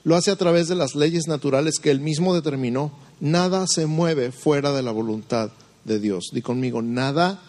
Lo 0.08 0.16
hace 0.16 0.30
a 0.30 0.36
través 0.36 0.68
de 0.68 0.74
las 0.74 0.94
leyes 0.94 1.26
naturales 1.28 1.78
que 1.78 1.90
Él 1.90 2.00
mismo 2.00 2.34
determinó. 2.34 2.92
Nada 3.20 3.66
se 3.66 3.84
mueve 3.84 4.32
fuera 4.32 4.72
de 4.72 4.82
la 4.82 4.90
voluntad 4.90 5.50
de 5.84 6.00
Dios. 6.00 6.30
Di 6.32 6.40
conmigo, 6.40 6.80
nada 6.80 7.42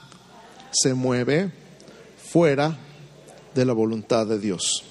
se 0.69 0.93
mueve 0.93 1.53
fuera 2.17 2.77
de 3.55 3.63
la 3.63 3.71
voluntad 3.71 4.27
de 4.27 4.39
Dios. 4.39 4.83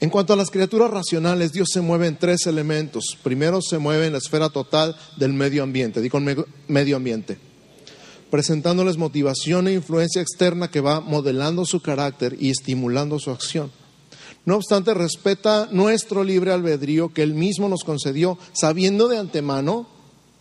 En 0.00 0.10
cuanto 0.10 0.32
a 0.32 0.36
las 0.36 0.50
criaturas 0.50 0.90
racionales, 0.90 1.52
Dios 1.52 1.68
se 1.72 1.80
mueve 1.80 2.08
en 2.08 2.18
tres 2.18 2.48
elementos. 2.48 3.16
Primero 3.22 3.62
se 3.62 3.78
mueve 3.78 4.06
en 4.06 4.12
la 4.12 4.18
esfera 4.18 4.48
total 4.48 4.96
del 5.16 5.32
medio 5.34 5.62
ambiente, 5.62 6.00
digo 6.00 6.18
medio 6.66 6.96
ambiente, 6.96 7.38
presentándoles 8.32 8.96
motivación 8.96 9.68
e 9.68 9.74
influencia 9.74 10.20
externa 10.20 10.72
que 10.72 10.80
va 10.80 11.00
modelando 11.00 11.64
su 11.64 11.80
carácter 11.80 12.36
y 12.40 12.50
estimulando 12.50 13.20
su 13.20 13.30
acción. 13.30 13.70
No 14.44 14.56
obstante, 14.56 14.92
respeta 14.94 15.68
nuestro 15.70 16.24
libre 16.24 16.52
albedrío 16.52 17.12
que 17.12 17.22
Él 17.22 17.34
mismo 17.34 17.68
nos 17.68 17.84
concedió, 17.84 18.38
sabiendo 18.52 19.08
de 19.08 19.18
antemano 19.18 19.86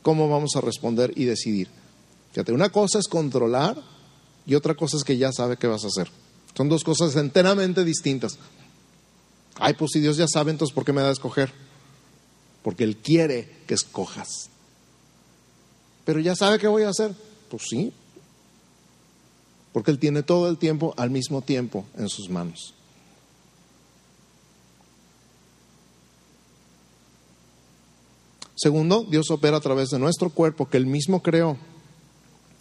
cómo 0.02 0.28
vamos 0.28 0.56
a 0.56 0.62
responder 0.62 1.14
y 1.16 1.26
decidir. 1.26 1.68
Fíjate, 2.32 2.52
una 2.52 2.70
cosa 2.70 2.98
es 2.98 3.08
controlar 3.08 3.78
y 4.46 4.56
otra 4.56 4.74
cosa 4.74 4.98
es 4.98 5.04
que 5.04 5.18
ya 5.18 5.32
sabe 5.32 5.58
qué 5.58 5.68
vas 5.68 5.84
a 5.84 5.88
hacer. 5.88 6.10
Son 6.56 6.68
dos 6.68 6.84
cosas 6.84 7.16
enteramente 7.16 7.84
distintas. 7.84 8.38
Ay, 9.56 9.76
pues 9.76 9.92
si 9.94 10.00
Dios 10.00 10.18
ya 10.18 10.28
sabe, 10.28 10.52
entonces 10.52 10.74
¿por 10.74 10.84
qué 10.84 10.94
me 10.94 11.02
da 11.02 11.10
a 11.10 11.14
escoger? 11.14 11.52
Porque 12.64 12.84
Él 12.84 12.98
quiere 12.98 13.50
que 13.68 13.76
escojas. 13.76 14.50
Pero 16.06 16.20
ya 16.20 16.36
sabe 16.36 16.58
qué 16.58 16.68
voy 16.68 16.84
a 16.84 16.90
hacer. 16.90 17.14
Pues 17.50 17.64
sí. 17.70 17.94
Porque 19.74 19.92
Él 19.92 20.00
tiene 20.00 20.24
todo 20.24 20.50
el 20.50 20.58
tiempo 20.58 20.94
al 20.98 21.12
mismo 21.12 21.42
tiempo 21.42 21.86
en 21.98 22.10
sus 22.10 22.30
manos. 22.30 22.74
Segundo, 28.56 29.06
Dios 29.10 29.32
opera 29.32 29.58
a 29.58 29.62
través 29.62 29.90
de 29.90 30.00
nuestro 30.00 30.30
cuerpo 30.30 30.70
que 30.70 30.78
Él 30.78 30.86
mismo 30.86 31.24
creó, 31.24 31.58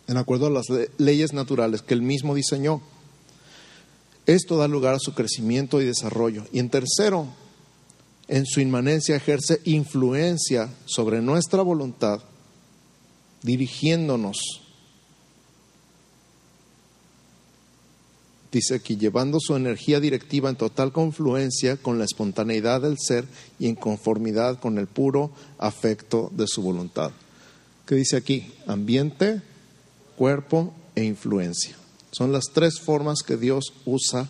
en 0.07 0.17
acuerdo 0.17 0.47
a 0.47 0.51
las 0.51 0.67
leyes 0.99 1.33
naturales 1.33 1.83
que 1.83 1.95
Él 1.95 2.03
mismo 2.03 2.35
diseñó. 2.35 2.81
Esto 4.27 4.57
da 4.57 4.69
lugar 4.69 4.95
a 4.95 5.01
su 5.01 5.15
crecimiento 5.15 5.81
y 5.81 5.85
desarrollo. 5.85 6.45
Y 6.53 6.59
en 6.59 6.71
tercero, 6.71 7.27
en 8.29 8.47
su 8.47 8.61
inmanencia 8.61 9.17
ejerce 9.17 9.61
influencia 9.65 10.73
sobre 10.85 11.21
nuestra 11.21 11.63
voluntad, 11.63 12.21
dirigiéndonos 13.43 14.39
dice 18.51 18.75
aquí, 18.75 18.97
llevando 18.97 19.39
su 19.41 19.57
energía 19.57 20.01
directiva 20.01 20.51
en 20.51 20.57
total 20.57 20.93
confluencia 20.93 21.77
con 21.77 21.99
la 21.99 22.05
espontaneidad 22.05 22.83
del 22.83 22.99
ser 22.99 23.27
y 23.59 23.69
en 23.69 23.77
conformidad 23.77 24.59
con 24.59 24.79
el 24.79 24.87
puro 24.87 25.31
afecto 25.59 26.31
de 26.35 26.47
su 26.47 26.63
voluntad. 26.63 27.13
¿Qué 27.87 27.95
dice 27.95 28.17
aquí? 28.17 28.53
Ambiente, 28.67 29.43
cuerpo 30.17 30.75
e 30.95 31.05
influencia. 31.05 31.77
Son 32.13 32.33
las 32.33 32.47
tres 32.53 32.81
formas 32.81 33.23
que 33.23 33.37
Dios 33.37 33.73
usa 33.85 34.29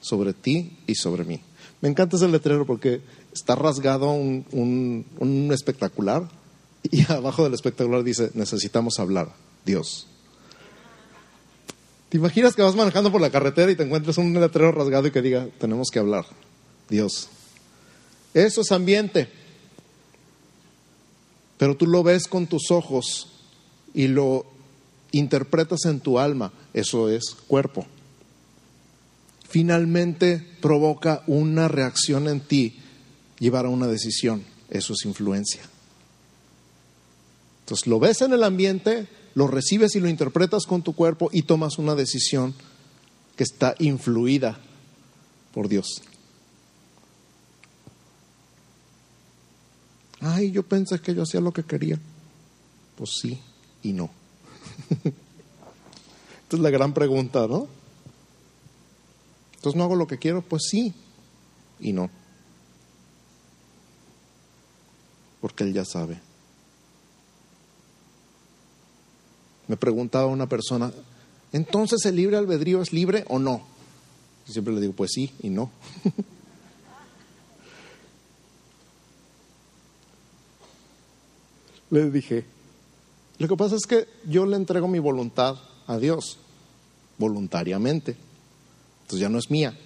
sobre 0.00 0.32
ti 0.32 0.78
y 0.86 0.94
sobre 0.94 1.24
mí. 1.24 1.40
Me 1.80 1.88
encanta 1.88 2.16
ese 2.16 2.28
letrero 2.28 2.66
porque 2.66 3.00
está 3.32 3.56
rasgado 3.56 4.10
un, 4.12 4.44
un 4.52 5.50
espectacular 5.52 6.28
y 6.90 7.02
abajo 7.12 7.44
del 7.44 7.54
espectacular 7.54 8.04
dice, 8.04 8.30
necesitamos 8.34 8.98
hablar, 8.98 9.34
Dios. 9.64 10.06
¿Te 12.14 12.18
imaginas 12.18 12.54
que 12.54 12.62
vas 12.62 12.76
manejando 12.76 13.10
por 13.10 13.20
la 13.20 13.28
carretera 13.28 13.72
y 13.72 13.74
te 13.74 13.82
encuentras 13.82 14.18
un 14.18 14.32
letrero 14.40 14.70
rasgado 14.70 15.08
y 15.08 15.10
que 15.10 15.20
diga, 15.20 15.48
tenemos 15.58 15.88
que 15.90 15.98
hablar, 15.98 16.24
Dios? 16.88 17.28
Eso 18.32 18.60
es 18.60 18.70
ambiente. 18.70 19.28
Pero 21.58 21.76
tú 21.76 21.88
lo 21.88 22.04
ves 22.04 22.28
con 22.28 22.46
tus 22.46 22.70
ojos 22.70 23.32
y 23.94 24.06
lo 24.06 24.46
interpretas 25.10 25.86
en 25.86 25.98
tu 25.98 26.20
alma. 26.20 26.52
Eso 26.72 27.08
es 27.08 27.34
cuerpo. 27.48 27.84
Finalmente 29.48 30.40
provoca 30.60 31.24
una 31.26 31.66
reacción 31.66 32.28
en 32.28 32.38
ti, 32.38 32.78
llevar 33.40 33.66
a 33.66 33.70
una 33.70 33.88
decisión. 33.88 34.44
Eso 34.70 34.92
es 34.92 35.04
influencia. 35.04 35.62
Entonces 37.62 37.88
lo 37.88 37.98
ves 37.98 38.22
en 38.22 38.34
el 38.34 38.44
ambiente, 38.44 39.08
lo 39.34 39.46
recibes 39.46 39.94
y 39.96 40.00
lo 40.00 40.08
interpretas 40.08 40.64
con 40.64 40.82
tu 40.82 40.94
cuerpo 40.94 41.28
y 41.32 41.42
tomas 41.42 41.78
una 41.78 41.94
decisión 41.94 42.54
que 43.36 43.44
está 43.44 43.74
influida 43.78 44.58
por 45.52 45.68
Dios. 45.68 46.02
Ay, 50.20 50.52
yo 50.52 50.62
pensé 50.62 51.00
que 51.00 51.14
yo 51.14 51.22
hacía 51.22 51.40
lo 51.40 51.52
que 51.52 51.64
quería. 51.64 51.98
Pues 52.96 53.10
sí 53.20 53.40
y 53.82 53.92
no. 53.92 54.10
Esta 56.44 56.56
es 56.56 56.60
la 56.60 56.70
gran 56.70 56.94
pregunta, 56.94 57.46
¿no? 57.46 57.66
Entonces 59.56 59.76
no 59.76 59.84
hago 59.84 59.96
lo 59.96 60.06
que 60.06 60.18
quiero, 60.18 60.42
pues 60.42 60.62
sí 60.70 60.94
y 61.80 61.92
no. 61.92 62.08
Porque 65.40 65.64
Él 65.64 65.72
ya 65.74 65.84
sabe. 65.84 66.20
Me 69.68 69.76
preguntaba 69.76 70.26
una 70.26 70.48
persona, 70.48 70.92
¿entonces 71.52 72.04
el 72.06 72.16
libre 72.16 72.36
albedrío 72.36 72.82
es 72.82 72.92
libre 72.92 73.24
o 73.28 73.38
no? 73.38 73.66
Y 74.48 74.52
siempre 74.52 74.74
le 74.74 74.80
digo, 74.80 74.92
pues 74.92 75.12
sí 75.12 75.32
y 75.42 75.50
no. 75.50 75.70
le 81.90 82.10
dije, 82.10 82.44
lo 83.38 83.48
que 83.48 83.56
pasa 83.56 83.76
es 83.76 83.86
que 83.86 84.06
yo 84.26 84.46
le 84.46 84.56
entrego 84.56 84.88
mi 84.88 84.98
voluntad 84.98 85.56
a 85.86 85.98
Dios 85.98 86.38
voluntariamente. 87.18 88.16
Entonces 89.02 89.20
ya 89.20 89.28
no 89.28 89.38
es 89.38 89.50
mía, 89.50 89.76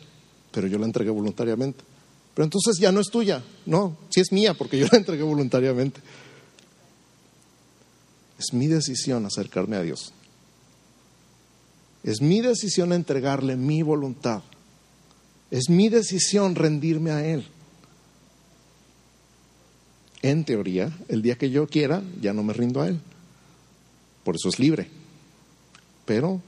pero 0.51 0.67
yo 0.67 0.79
la 0.79 0.87
entregué 0.87 1.11
voluntariamente. 1.11 1.85
Pero 2.35 2.45
entonces 2.45 2.79
ya 2.79 2.93
no 2.93 3.01
es 3.01 3.09
tuya, 3.09 3.43
no, 3.67 3.97
sí 4.11 4.21
es 4.21 4.31
mía 4.33 4.55
porque 4.55 4.79
yo 4.79 4.87
la 4.91 4.99
entregué 4.99 5.23
voluntariamente. 5.23 6.01
Es 8.39 8.53
mi 8.53 8.69
decisión 8.69 9.27
acercarme 9.27 9.77
a 9.77 9.83
Dios. 9.83 10.13
Es 12.05 12.23
mi 12.23 12.41
decisión 12.41 12.93
entregarle 12.93 13.57
mi 13.57 13.83
voluntad. 13.83 14.43
Es 15.51 15.69
mi 15.69 15.89
decisión 15.89 16.55
rendirme 16.55 17.11
a 17.11 17.27
Él. 17.27 17.47
En 20.23 20.45
teoría, 20.45 20.97
el 21.09 21.23
día 21.23 21.37
que 21.37 21.51
yo 21.51 21.67
quiera, 21.67 22.03
ya 22.21 22.33
no 22.33 22.43
me 22.43 22.53
rindo 22.53 22.81
a 22.81 22.89
Él. 22.89 23.01
Por 24.25 24.37
eso 24.37 24.49
es 24.49 24.59
libre. 24.59 24.89
Pero 26.05 26.41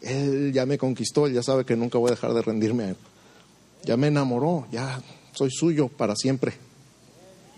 Él 0.00 0.52
ya 0.52 0.66
me 0.66 0.78
conquistó, 0.78 1.26
Él 1.26 1.34
ya 1.34 1.42
sabe 1.42 1.64
que 1.64 1.76
nunca 1.76 1.98
voy 1.98 2.08
a 2.08 2.14
dejar 2.14 2.34
de 2.34 2.42
rendirme 2.42 2.84
a 2.84 2.88
Él. 2.90 2.96
Ya 3.84 3.96
me 3.96 4.08
enamoró, 4.08 4.66
ya 4.70 5.02
soy 5.32 5.50
suyo 5.50 5.88
para 5.88 6.14
siempre. 6.14 6.54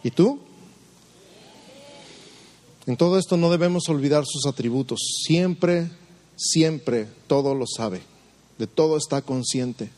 ¿Y 0.02 0.10
tú? 0.10 0.40
En 2.86 2.96
todo 2.96 3.18
esto 3.18 3.36
no 3.36 3.50
debemos 3.50 3.88
olvidar 3.88 4.24
sus 4.26 4.46
atributos. 4.46 5.00
Siempre, 5.26 5.90
siempre, 6.36 7.08
todo 7.26 7.54
lo 7.54 7.66
sabe. 7.66 8.02
De 8.58 8.66
todo 8.66 8.96
está 8.96 9.22
consciente. 9.22 9.90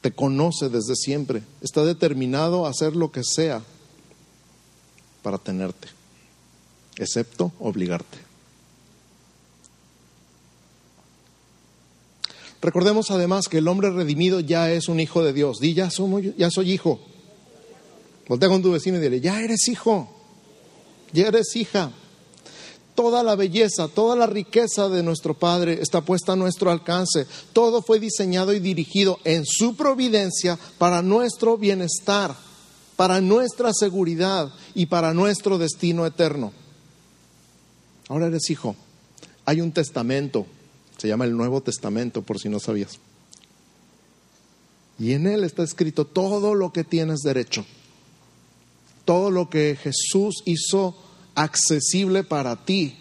Te 0.00 0.12
conoce 0.12 0.68
desde 0.68 0.94
siempre. 0.94 1.42
Está 1.60 1.84
determinado 1.84 2.64
a 2.64 2.70
hacer 2.70 2.94
lo 2.94 3.10
que 3.10 3.22
sea 3.24 3.62
para 5.22 5.38
tenerte, 5.38 5.88
excepto 6.96 7.52
obligarte. 7.60 8.18
Recordemos 12.60 13.10
además 13.10 13.48
que 13.48 13.58
el 13.58 13.68
hombre 13.68 13.90
redimido 13.90 14.38
ya 14.40 14.70
es 14.70 14.88
un 14.88 15.00
hijo 15.00 15.24
de 15.24 15.32
Dios. 15.32 15.58
Di, 15.58 15.74
ya, 15.74 15.90
somos, 15.90 16.22
ya 16.36 16.50
soy 16.50 16.72
hijo. 16.72 17.00
Voltea 18.28 18.48
con 18.48 18.62
tu 18.62 18.70
vecino 18.70 18.98
y 18.98 19.00
dile, 19.00 19.20
ya 19.20 19.40
eres 19.40 19.66
hijo, 19.68 20.08
ya 21.12 21.26
eres 21.26 21.56
hija 21.56 21.92
toda 22.94 23.22
la 23.22 23.36
belleza, 23.36 23.88
toda 23.88 24.16
la 24.16 24.26
riqueza 24.26 24.88
de 24.88 25.02
nuestro 25.02 25.34
Padre 25.34 25.78
está 25.80 26.00
puesta 26.02 26.32
a 26.32 26.36
nuestro 26.36 26.70
alcance. 26.70 27.26
Todo 27.52 27.82
fue 27.82 28.00
diseñado 28.00 28.52
y 28.52 28.60
dirigido 28.60 29.18
en 29.24 29.44
su 29.46 29.76
providencia 29.76 30.58
para 30.78 31.02
nuestro 31.02 31.56
bienestar, 31.56 32.34
para 32.96 33.20
nuestra 33.20 33.72
seguridad 33.72 34.52
y 34.74 34.86
para 34.86 35.14
nuestro 35.14 35.58
destino 35.58 36.06
eterno. 36.06 36.52
Ahora 38.08 38.26
eres 38.26 38.50
hijo. 38.50 38.76
Hay 39.44 39.60
un 39.60 39.72
testamento, 39.72 40.46
se 40.98 41.08
llama 41.08 41.24
el 41.24 41.36
Nuevo 41.36 41.60
Testamento, 41.62 42.22
por 42.22 42.38
si 42.38 42.48
no 42.48 42.60
sabías. 42.60 42.98
Y 44.98 45.14
en 45.14 45.26
él 45.26 45.42
está 45.42 45.62
escrito 45.62 46.06
todo 46.06 46.54
lo 46.54 46.72
que 46.72 46.84
tienes 46.84 47.20
derecho, 47.20 47.64
todo 49.04 49.30
lo 49.30 49.50
que 49.50 49.76
Jesús 49.82 50.42
hizo 50.44 50.94
accesible 51.34 52.24
para 52.24 52.64
ti. 52.64 52.96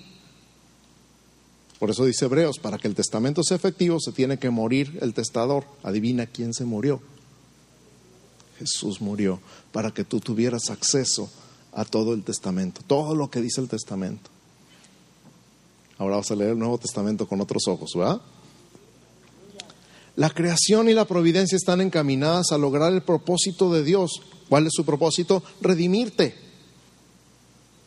Por 1.79 1.89
eso 1.89 2.05
dice 2.05 2.25
Hebreos, 2.25 2.59
para 2.59 2.77
que 2.77 2.87
el 2.87 2.95
testamento 2.95 3.41
sea 3.43 3.57
efectivo 3.57 3.99
se 3.99 4.11
tiene 4.11 4.37
que 4.37 4.49
morir 4.49 4.99
el 5.01 5.13
testador. 5.13 5.65
Adivina 5.83 6.27
quién 6.27 6.53
se 6.53 6.65
murió. 6.65 7.01
Jesús 8.59 9.01
murió 9.01 9.39
para 9.71 9.91
que 9.91 10.03
tú 10.03 10.19
tuvieras 10.19 10.69
acceso 10.69 11.31
a 11.73 11.85
todo 11.85 12.13
el 12.13 12.23
testamento, 12.23 12.81
todo 12.85 13.15
lo 13.15 13.31
que 13.31 13.41
dice 13.41 13.61
el 13.61 13.67
testamento. 13.67 14.29
Ahora 15.97 16.15
vamos 16.15 16.31
a 16.31 16.35
leer 16.35 16.51
el 16.51 16.59
Nuevo 16.59 16.77
Testamento 16.77 17.27
con 17.27 17.41
otros 17.41 17.63
ojos, 17.67 17.91
¿verdad? 17.95 18.21
La 20.15 20.29
creación 20.29 20.89
y 20.89 20.93
la 20.93 21.05
providencia 21.05 21.55
están 21.55 21.81
encaminadas 21.81 22.51
a 22.51 22.57
lograr 22.57 22.91
el 22.91 23.01
propósito 23.01 23.71
de 23.71 23.83
Dios. 23.83 24.21
¿Cuál 24.49 24.67
es 24.67 24.73
su 24.75 24.85
propósito? 24.85 25.41
Redimirte 25.61 26.50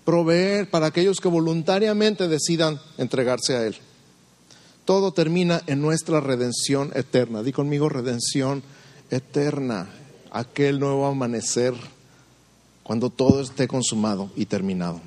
proveer 0.04 0.70
para 0.70 0.86
aquellos 0.86 1.20
que 1.20 1.28
voluntariamente 1.28 2.28
decidan 2.28 2.80
entregarse 2.98 3.56
a 3.56 3.66
Él. 3.66 3.76
Todo 4.84 5.12
termina 5.12 5.62
en 5.66 5.80
nuestra 5.80 6.20
redención 6.20 6.92
eterna. 6.94 7.42
Di 7.42 7.52
conmigo 7.52 7.88
redención 7.88 8.62
eterna, 9.10 9.88
aquel 10.30 10.78
nuevo 10.78 11.06
amanecer, 11.06 11.74
cuando 12.82 13.08
todo 13.08 13.40
esté 13.40 13.66
consumado 13.66 14.30
y 14.36 14.44
terminado. 14.44 15.00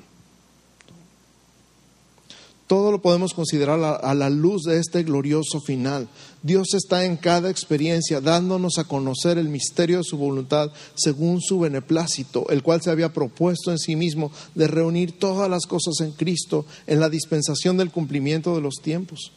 Todo 2.66 2.92
lo 2.92 3.00
podemos 3.00 3.32
considerar 3.32 3.80
a 4.02 4.14
la 4.14 4.28
luz 4.28 4.64
de 4.64 4.78
este 4.78 5.02
glorioso 5.02 5.60
final. 5.60 6.08
Dios 6.42 6.74
está 6.74 7.04
en 7.04 7.16
cada 7.16 7.50
experiencia 7.50 8.20
dándonos 8.20 8.78
a 8.78 8.84
conocer 8.84 9.38
el 9.38 9.48
misterio 9.48 9.98
de 9.98 10.04
su 10.04 10.16
voluntad 10.16 10.70
según 10.94 11.40
su 11.40 11.58
beneplácito, 11.58 12.48
el 12.50 12.62
cual 12.62 12.80
se 12.80 12.90
había 12.90 13.12
propuesto 13.12 13.72
en 13.72 13.78
sí 13.78 13.96
mismo 13.96 14.30
de 14.54 14.68
reunir 14.68 15.18
todas 15.18 15.50
las 15.50 15.66
cosas 15.66 16.00
en 16.00 16.12
Cristo 16.12 16.64
en 16.86 17.00
la 17.00 17.08
dispensación 17.08 17.76
del 17.76 17.90
cumplimiento 17.90 18.54
de 18.54 18.60
los 18.60 18.76
tiempos. 18.76 19.32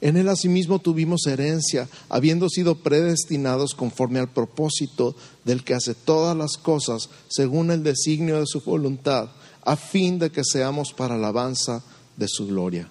En 0.00 0.16
él 0.16 0.28
asimismo 0.28 0.80
tuvimos 0.80 1.26
herencia, 1.26 1.88
habiendo 2.08 2.48
sido 2.48 2.76
predestinados 2.76 3.74
conforme 3.74 4.18
al 4.18 4.28
propósito 4.28 5.14
del 5.44 5.62
que 5.62 5.74
hace 5.74 5.94
todas 5.94 6.36
las 6.36 6.56
cosas 6.56 7.08
según 7.28 7.70
el 7.70 7.84
designio 7.84 8.40
de 8.40 8.46
su 8.46 8.62
voluntad, 8.62 9.28
a 9.64 9.76
fin 9.76 10.18
de 10.18 10.32
que 10.32 10.42
seamos 10.44 10.92
para 10.92 11.14
alabanza 11.14 11.84
de 12.16 12.26
su 12.26 12.48
gloria. 12.48 12.88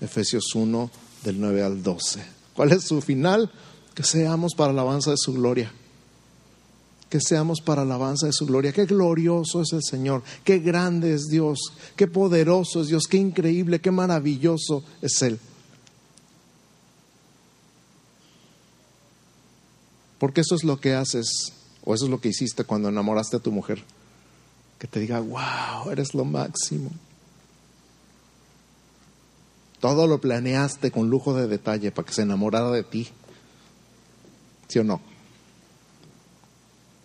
Efesios 0.00 0.54
1 0.54 0.90
del 1.22 1.40
9 1.40 1.62
al 1.62 1.82
12. 1.82 2.37
¿Cuál 2.58 2.72
es 2.72 2.82
su 2.88 3.00
final? 3.00 3.52
Que 3.94 4.02
seamos 4.02 4.56
para 4.56 4.72
alabanza 4.72 5.12
de 5.12 5.16
su 5.16 5.32
gloria. 5.32 5.70
Que 7.08 7.20
seamos 7.20 7.60
para 7.60 7.82
alabanza 7.82 8.26
de 8.26 8.32
su 8.32 8.46
gloria. 8.46 8.72
Qué 8.72 8.84
glorioso 8.84 9.62
es 9.62 9.72
el 9.72 9.84
Señor, 9.84 10.24
qué 10.42 10.58
grande 10.58 11.14
es 11.14 11.28
Dios, 11.28 11.72
qué 11.94 12.08
poderoso 12.08 12.80
es 12.80 12.88
Dios, 12.88 13.04
qué 13.08 13.16
increíble, 13.16 13.80
qué 13.80 13.92
maravilloso 13.92 14.82
es 15.00 15.22
Él. 15.22 15.38
Porque 20.18 20.40
eso 20.40 20.56
es 20.56 20.64
lo 20.64 20.80
que 20.80 20.94
haces, 20.94 21.52
o 21.84 21.94
eso 21.94 22.06
es 22.06 22.10
lo 22.10 22.20
que 22.20 22.30
hiciste 22.30 22.64
cuando 22.64 22.88
enamoraste 22.88 23.36
a 23.36 23.40
tu 23.40 23.52
mujer. 23.52 23.84
Que 24.80 24.88
te 24.88 24.98
diga, 24.98 25.20
wow, 25.20 25.92
eres 25.92 26.12
lo 26.12 26.24
máximo. 26.24 26.90
Todo 29.80 30.06
lo 30.06 30.20
planeaste 30.20 30.90
con 30.90 31.08
lujo 31.08 31.34
de 31.34 31.46
detalle 31.46 31.92
para 31.92 32.06
que 32.06 32.14
se 32.14 32.22
enamorara 32.22 32.70
de 32.70 32.82
ti. 32.82 33.08
¿Sí 34.66 34.78
o 34.78 34.84
no? 34.84 35.00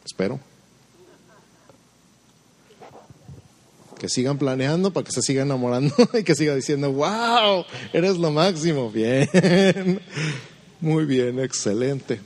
Espero. 0.03 0.39
Que 3.97 4.09
sigan 4.09 4.37
planeando 4.37 4.91
para 4.91 5.05
que 5.05 5.11
se 5.11 5.21
siga 5.21 5.43
enamorando 5.43 5.95
y 6.19 6.23
que 6.23 6.35
siga 6.35 6.55
diciendo, 6.55 6.91
wow, 6.91 7.63
eres 7.93 8.17
lo 8.17 8.31
máximo. 8.31 8.91
Bien, 8.91 10.01
muy 10.81 11.05
bien, 11.05 11.39
excelente. 11.39 12.19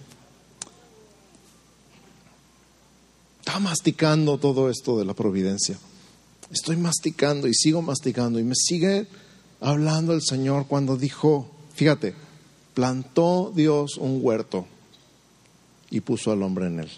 Estaba 3.40 3.60
masticando 3.60 4.38
todo 4.38 4.70
esto 4.70 4.98
de 4.98 5.06
la 5.06 5.14
providencia. 5.14 5.78
Estoy 6.50 6.78
masticando 6.78 7.48
y 7.48 7.54
sigo 7.54 7.82
masticando 7.82 8.40
y 8.40 8.44
me 8.44 8.56
sigue 8.56 9.08
hablando 9.60 10.14
el 10.14 10.22
Señor 10.22 10.68
cuando 10.68 10.98
dijo, 10.98 11.50
fíjate, 11.74 12.14
plantó 12.74 13.52
Dios 13.56 13.98
un 13.98 14.20
huerto 14.22 14.66
y 15.90 16.02
puso 16.02 16.32
al 16.32 16.44
hombre 16.44 16.68
en 16.68 16.80
él. 16.82 16.92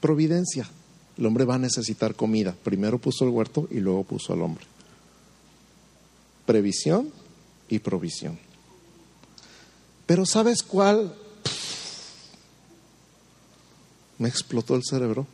Providencia. 0.00 0.68
El 1.16 1.24
hombre 1.24 1.44
va 1.44 1.54
a 1.54 1.58
necesitar 1.58 2.14
comida. 2.14 2.54
Primero 2.62 2.98
puso 2.98 3.24
el 3.24 3.30
huerto 3.30 3.68
y 3.70 3.80
luego 3.80 4.04
puso 4.04 4.34
al 4.34 4.42
hombre. 4.42 4.64
Previsión 6.44 7.10
y 7.68 7.78
provisión. 7.78 8.38
Pero 10.06 10.26
¿sabes 10.26 10.62
cuál? 10.62 11.14
Me 14.18 14.28
explotó 14.28 14.76
el 14.76 14.82
cerebro. 14.84 15.26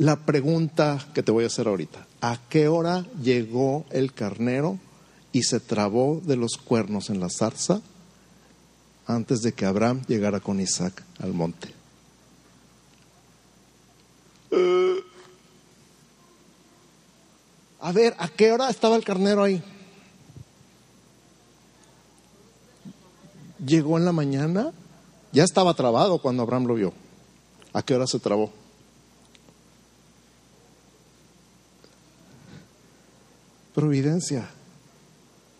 La 0.00 0.16
pregunta 0.16 0.98
que 1.12 1.22
te 1.22 1.30
voy 1.30 1.44
a 1.44 1.48
hacer 1.48 1.68
ahorita. 1.68 2.06
¿A 2.22 2.38
qué 2.48 2.68
hora 2.68 3.04
llegó 3.22 3.84
el 3.90 4.14
carnero 4.14 4.78
y 5.30 5.42
se 5.42 5.60
trabó 5.60 6.22
de 6.24 6.36
los 6.36 6.56
cuernos 6.56 7.10
en 7.10 7.20
la 7.20 7.28
zarza 7.28 7.82
antes 9.06 9.42
de 9.42 9.52
que 9.52 9.66
Abraham 9.66 10.00
llegara 10.08 10.40
con 10.40 10.58
Isaac 10.58 11.04
al 11.18 11.34
monte? 11.34 11.74
A 17.80 17.92
ver, 17.92 18.16
¿a 18.18 18.28
qué 18.28 18.52
hora 18.52 18.70
estaba 18.70 18.96
el 18.96 19.04
carnero 19.04 19.42
ahí? 19.42 19.62
Llegó 23.66 23.98
en 23.98 24.06
la 24.06 24.12
mañana, 24.12 24.72
ya 25.30 25.44
estaba 25.44 25.74
trabado 25.74 26.22
cuando 26.22 26.42
Abraham 26.42 26.68
lo 26.68 26.74
vio. 26.76 26.94
¿A 27.74 27.82
qué 27.82 27.94
hora 27.94 28.06
se 28.06 28.18
trabó? 28.18 28.59
Providencia. 33.80 34.46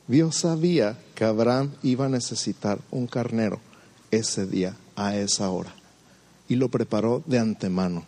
Dios 0.06 0.36
sabía 0.36 1.02
que 1.14 1.24
Abraham 1.24 1.72
iba 1.82 2.04
a 2.04 2.10
necesitar 2.10 2.78
un 2.90 3.06
carnero 3.06 3.60
ese 4.10 4.44
día, 4.44 4.76
a 4.94 5.16
esa 5.16 5.48
hora, 5.48 5.74
y 6.46 6.56
lo 6.56 6.68
preparó 6.68 7.22
de 7.24 7.38
antemano 7.38 8.04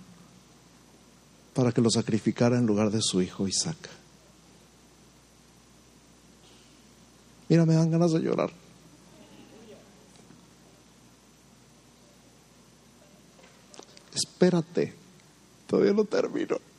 para 1.54 1.72
que 1.72 1.80
lo 1.80 1.88
sacrificara 1.88 2.58
en 2.58 2.66
lugar 2.66 2.90
de 2.90 3.00
su 3.00 3.22
hijo 3.22 3.48
Isaac. 3.48 3.88
Mira, 7.48 7.64
me 7.64 7.72
dan 7.72 7.90
ganas 7.90 8.12
de 8.12 8.20
llorar. 8.20 8.52
Espérate, 14.14 14.92
todavía 15.66 15.94
no 15.94 16.04
termino. 16.04 16.71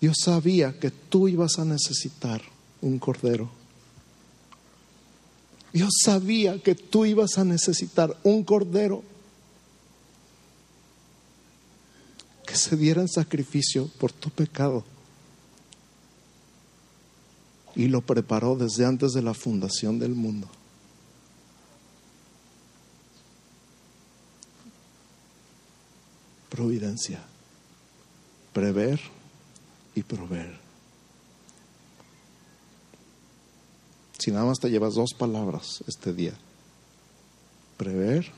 Dios 0.00 0.16
sabía 0.24 0.78
que 0.78 0.90
tú 0.90 1.28
ibas 1.28 1.58
a 1.58 1.64
necesitar 1.64 2.40
un 2.80 2.98
cordero. 2.98 3.50
Dios 5.72 5.90
sabía 6.02 6.60
que 6.60 6.74
tú 6.74 7.04
ibas 7.04 7.36
a 7.38 7.44
necesitar 7.44 8.16
un 8.24 8.42
cordero 8.42 9.02
que 12.46 12.56
se 12.56 12.76
diera 12.76 13.02
en 13.02 13.08
sacrificio 13.08 13.88
por 13.98 14.10
tu 14.10 14.30
pecado. 14.30 14.84
Y 17.76 17.86
lo 17.86 18.00
preparó 18.00 18.56
desde 18.56 18.86
antes 18.86 19.12
de 19.12 19.22
la 19.22 19.34
fundación 19.34 19.98
del 19.98 20.14
mundo. 20.14 20.48
Providencia. 26.48 27.22
Prever 28.52 29.00
y 29.94 30.02
proveer. 30.02 30.58
Si 34.18 34.30
nada 34.30 34.44
más 34.44 34.58
te 34.58 34.70
llevas 34.70 34.94
dos 34.94 35.14
palabras 35.16 35.82
este 35.86 36.12
día, 36.12 36.34
prever 37.76 38.30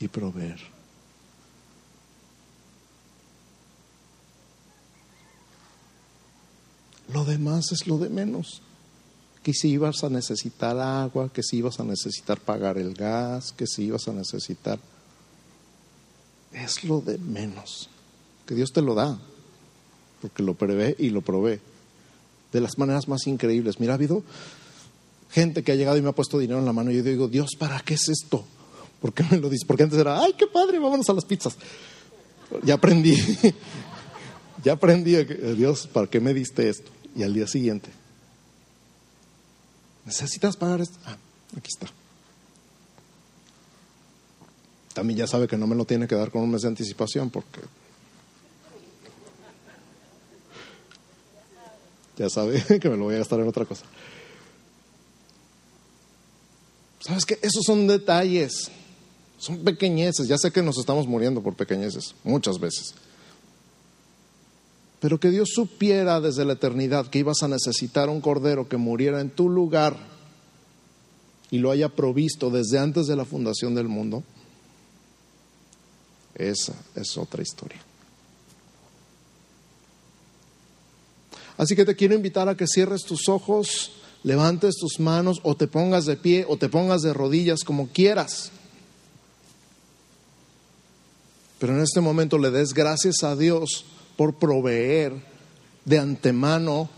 y 0.00 0.08
proveer. 0.08 0.58
Lo 7.12 7.26
demás 7.26 7.70
es 7.72 7.86
lo 7.86 7.98
de 7.98 8.08
menos. 8.08 8.62
Que 9.42 9.52
si 9.52 9.68
ibas 9.70 10.02
a 10.04 10.08
necesitar 10.08 10.78
agua, 10.78 11.30
que 11.30 11.42
si 11.42 11.58
ibas 11.58 11.78
a 11.78 11.84
necesitar 11.84 12.40
pagar 12.40 12.78
el 12.78 12.94
gas, 12.94 13.52
que 13.52 13.66
si 13.66 13.84
ibas 13.84 14.08
a 14.08 14.12
necesitar... 14.12 14.78
Es 16.52 16.84
lo 16.84 17.00
de 17.00 17.18
menos. 17.18 17.90
Que 18.46 18.54
Dios 18.54 18.72
te 18.72 18.80
lo 18.80 18.94
da 18.94 19.18
porque 20.22 20.42
lo 20.42 20.54
prevé 20.54 20.94
y 20.98 21.10
lo 21.10 21.20
probé 21.20 21.60
de 22.52 22.60
las 22.60 22.78
maneras 22.78 23.08
más 23.08 23.26
increíbles. 23.26 23.80
Mira, 23.80 23.94
ha 23.94 23.96
habido 23.96 24.22
gente 25.30 25.62
que 25.64 25.72
ha 25.72 25.74
llegado 25.74 25.96
y 25.96 26.02
me 26.02 26.10
ha 26.10 26.12
puesto 26.12 26.38
dinero 26.38 26.60
en 26.60 26.64
la 26.64 26.72
mano 26.72 26.92
y 26.92 26.96
yo 26.96 27.02
digo, 27.02 27.26
Dios, 27.26 27.50
¿para 27.58 27.80
qué 27.80 27.94
es 27.94 28.08
esto? 28.08 28.44
¿Por 29.00 29.12
qué 29.12 29.24
me 29.30 29.38
lo 29.38 29.50
dices? 29.50 29.66
Porque 29.66 29.82
antes 29.82 29.98
era, 29.98 30.22
ay, 30.22 30.34
qué 30.38 30.46
padre, 30.46 30.78
vámonos 30.78 31.10
a 31.10 31.12
las 31.12 31.24
pizzas. 31.24 31.56
Ya 32.62 32.74
aprendí, 32.74 33.16
ya 34.64 34.74
aprendí, 34.74 35.16
Dios, 35.56 35.88
¿para 35.88 36.06
qué 36.06 36.20
me 36.20 36.32
diste 36.32 36.68
esto? 36.68 36.90
Y 37.16 37.24
al 37.24 37.34
día 37.34 37.46
siguiente, 37.46 37.90
¿necesitas 40.04 40.56
pagar 40.56 40.82
esto? 40.82 40.98
Ah, 41.04 41.16
aquí 41.56 41.68
está. 41.68 41.88
También 44.94 45.18
ya 45.18 45.26
sabe 45.26 45.48
que 45.48 45.56
no 45.56 45.66
me 45.66 45.74
lo 45.74 45.84
tiene 45.84 46.06
que 46.06 46.14
dar 46.14 46.30
con 46.30 46.42
un 46.42 46.50
mes 46.50 46.62
de 46.62 46.68
anticipación 46.68 47.30
porque 47.30 47.60
ya 52.16 52.28
sabe 52.28 52.62
que 52.80 52.88
me 52.88 52.96
lo 52.96 53.04
voy 53.04 53.14
a 53.14 53.18
gastar 53.18 53.40
en 53.40 53.48
otra 53.48 53.64
cosa. 53.64 53.84
¿Sabes 57.00 57.26
qué? 57.26 57.38
Esos 57.42 57.64
son 57.64 57.86
detalles, 57.86 58.70
son 59.38 59.58
pequeñeces. 59.58 60.28
Ya 60.28 60.38
sé 60.38 60.52
que 60.52 60.62
nos 60.62 60.78
estamos 60.78 61.06
muriendo 61.06 61.42
por 61.42 61.54
pequeñeces, 61.54 62.14
muchas 62.22 62.58
veces. 62.60 62.94
Pero 65.00 65.18
que 65.18 65.30
Dios 65.30 65.50
supiera 65.52 66.20
desde 66.20 66.44
la 66.44 66.52
eternidad 66.52 67.08
que 67.08 67.18
ibas 67.18 67.42
a 67.42 67.48
necesitar 67.48 68.08
un 68.08 68.20
cordero 68.20 68.68
que 68.68 68.76
muriera 68.76 69.20
en 69.20 69.30
tu 69.30 69.48
lugar 69.48 69.96
y 71.50 71.58
lo 71.58 71.72
haya 71.72 71.88
provisto 71.88 72.50
desde 72.50 72.78
antes 72.78 73.08
de 73.08 73.16
la 73.16 73.24
fundación 73.24 73.74
del 73.74 73.88
mundo, 73.88 74.22
esa 76.34 76.74
es 76.94 77.18
otra 77.18 77.42
historia. 77.42 77.80
Así 81.56 81.76
que 81.76 81.84
te 81.84 81.96
quiero 81.96 82.14
invitar 82.14 82.48
a 82.48 82.56
que 82.56 82.66
cierres 82.66 83.02
tus 83.02 83.28
ojos, 83.28 83.92
levantes 84.22 84.76
tus 84.76 85.00
manos 85.00 85.40
o 85.42 85.54
te 85.54 85.66
pongas 85.66 86.06
de 86.06 86.16
pie 86.16 86.44
o 86.48 86.56
te 86.56 86.68
pongas 86.68 87.02
de 87.02 87.12
rodillas 87.12 87.64
como 87.64 87.88
quieras. 87.88 88.50
Pero 91.58 91.76
en 91.76 91.82
este 91.82 92.00
momento 92.00 92.38
le 92.38 92.50
des 92.50 92.74
gracias 92.74 93.22
a 93.22 93.36
Dios 93.36 93.84
por 94.16 94.34
proveer 94.34 95.12
de 95.84 95.98
antemano 95.98 96.88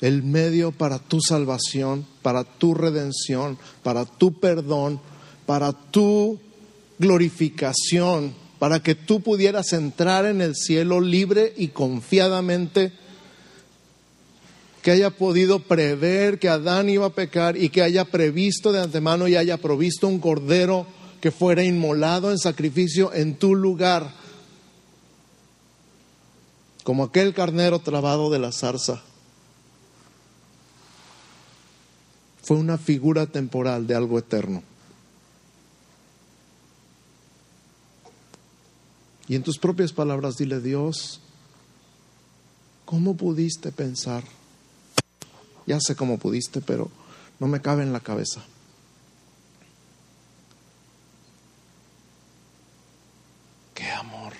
el 0.00 0.22
medio 0.22 0.72
para 0.72 0.98
tu 0.98 1.20
salvación, 1.20 2.06
para 2.22 2.44
tu 2.44 2.74
redención, 2.74 3.56
para 3.82 4.04
tu 4.04 4.38
perdón, 4.40 5.00
para 5.46 5.72
tu 5.72 6.38
glorificación, 6.98 8.34
para 8.58 8.82
que 8.82 8.94
tú 8.94 9.20
pudieras 9.20 9.72
entrar 9.72 10.26
en 10.26 10.40
el 10.40 10.54
cielo 10.54 11.00
libre 11.00 11.52
y 11.56 11.68
confiadamente 11.68 12.92
que 14.84 14.90
haya 14.90 15.08
podido 15.08 15.60
prever 15.60 16.38
que 16.38 16.50
Adán 16.50 16.90
iba 16.90 17.06
a 17.06 17.14
pecar 17.14 17.56
y 17.56 17.70
que 17.70 17.80
haya 17.80 18.04
previsto 18.04 18.70
de 18.70 18.82
antemano 18.82 19.26
y 19.26 19.34
haya 19.34 19.56
provisto 19.56 20.06
un 20.06 20.18
cordero 20.20 20.86
que 21.22 21.30
fuera 21.30 21.64
inmolado 21.64 22.30
en 22.30 22.38
sacrificio 22.38 23.10
en 23.14 23.38
tu 23.38 23.54
lugar, 23.54 24.14
como 26.82 27.02
aquel 27.02 27.32
carnero 27.32 27.78
trabado 27.78 28.28
de 28.28 28.38
la 28.38 28.52
zarza. 28.52 29.02
fue 32.42 32.58
una 32.58 32.76
figura 32.76 33.24
temporal 33.24 33.86
de 33.86 33.94
algo 33.94 34.18
eterno. 34.18 34.62
Y 39.28 39.34
en 39.34 39.42
tus 39.42 39.56
propias 39.56 39.94
palabras 39.94 40.36
dile, 40.36 40.60
Dios, 40.60 41.22
¿cómo 42.84 43.16
pudiste 43.16 43.72
pensar? 43.72 44.24
Ya 45.66 45.80
sé 45.80 45.96
cómo 45.96 46.18
pudiste, 46.18 46.60
pero 46.60 46.90
no 47.40 47.46
me 47.46 47.60
cabe 47.60 47.82
en 47.82 47.92
la 47.92 48.00
cabeza. 48.00 48.42
Qué 53.74 53.90
amor, 53.90 54.32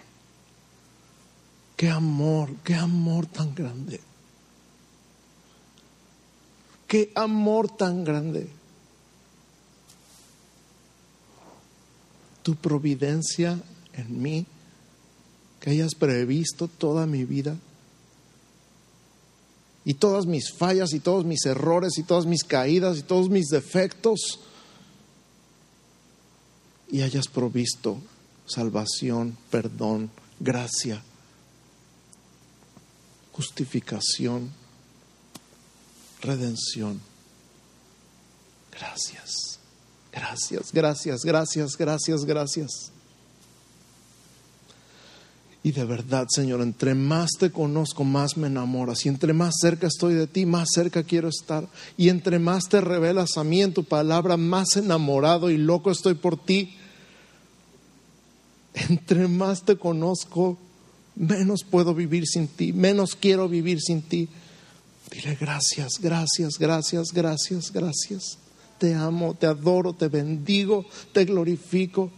qué 1.77 1.91
amor, 1.91 2.55
qué 2.63 2.75
amor 2.75 3.27
tan 3.27 3.55
grande. 3.55 4.01
Qué 6.87 7.11
amor 7.15 7.77
tan 7.77 8.05
grande. 8.05 8.49
Tu 12.43 12.55
providencia 12.55 13.59
en 13.95 14.23
mí, 14.23 14.47
que 15.61 15.71
hayas 15.71 15.95
previsto 15.95 16.69
toda 16.69 17.07
mi 17.07 17.25
vida 17.25 17.57
y 19.85 19.95
todas 19.95 20.27
mis 20.27 20.53
fallas 20.53 20.93
y 20.93 21.01
todos 21.01 21.25
mis 21.25 21.45
errores 21.45 21.99
y 21.99 22.03
todas 22.03 22.27
mis 22.27 22.43
caídas 22.45 22.99
y 22.99 23.03
todos 23.03 23.29
mis 23.29 23.49
defectos 23.49 24.41
y 26.91 27.03
hayas 27.03 27.29
provisto 27.29 27.99
salvación, 28.47 29.37
perdón, 29.51 30.11
gracia, 30.39 31.03
justificación, 33.33 34.53
redención. 36.21 37.01
Gracias, 38.71 39.59
gracias, 40.13 40.73
gracias, 40.73 41.25
gracias, 41.25 41.77
gracias, 41.77 42.25
gracias. 42.25 42.94
Y 45.65 45.73
de 45.73 45.87
verdad, 45.87 46.27
Señor, 46.29 46.61
entre 46.61 46.95
más 46.95 47.31
te 47.39 47.51
conozco, 47.51 48.05
más 48.05 48.37
me 48.37 48.49
enamoras. 48.49 49.07
Y 49.07 49.09
entre 49.09 49.33
más 49.33 49.55
cerca 49.59 49.87
estoy 49.87 50.13
de 50.13 50.27
ti, 50.27 50.45
más 50.45 50.69
cerca 50.75 51.05
quiero 51.05 51.29
estar. 51.29 51.67
Y 51.97 52.11
entre 52.11 52.39
más 52.39 52.69
te 52.69 52.83
revelas 52.83 53.39
a 53.39 53.45
mí 53.45 53.63
en 53.63 53.73
tu 53.73 53.83
palabra, 53.83 54.37
más 54.37 54.77
enamorado 54.77 55.49
y 55.49 55.57
loco 55.57 55.91
estoy 55.91 56.15
por 56.15 56.37
ti. 56.37 56.77
Entre 58.75 59.27
más 59.27 59.63
te 59.63 59.77
conozco, 59.77 60.59
menos 61.17 61.65
puedo 61.65 61.95
vivir 61.95 62.27
sin 62.27 62.47
ti, 62.47 62.75
menos 62.75 63.17
quiero 63.17 63.49
vivir 63.49 63.81
sin 63.81 64.03
ti. 64.03 64.29
Dile 65.11 65.35
gracias, 65.41 65.99
gracias, 65.99 66.59
gracias, 66.59 67.11
gracias, 67.11 67.73
gracias. 67.73 68.39
Te 68.77 68.95
amo, 68.95 69.33
te 69.33 69.47
adoro, 69.47 69.95
te 69.95 70.09
bendigo, 70.09 70.85
te 71.15 71.25
glorifico. 71.25 72.11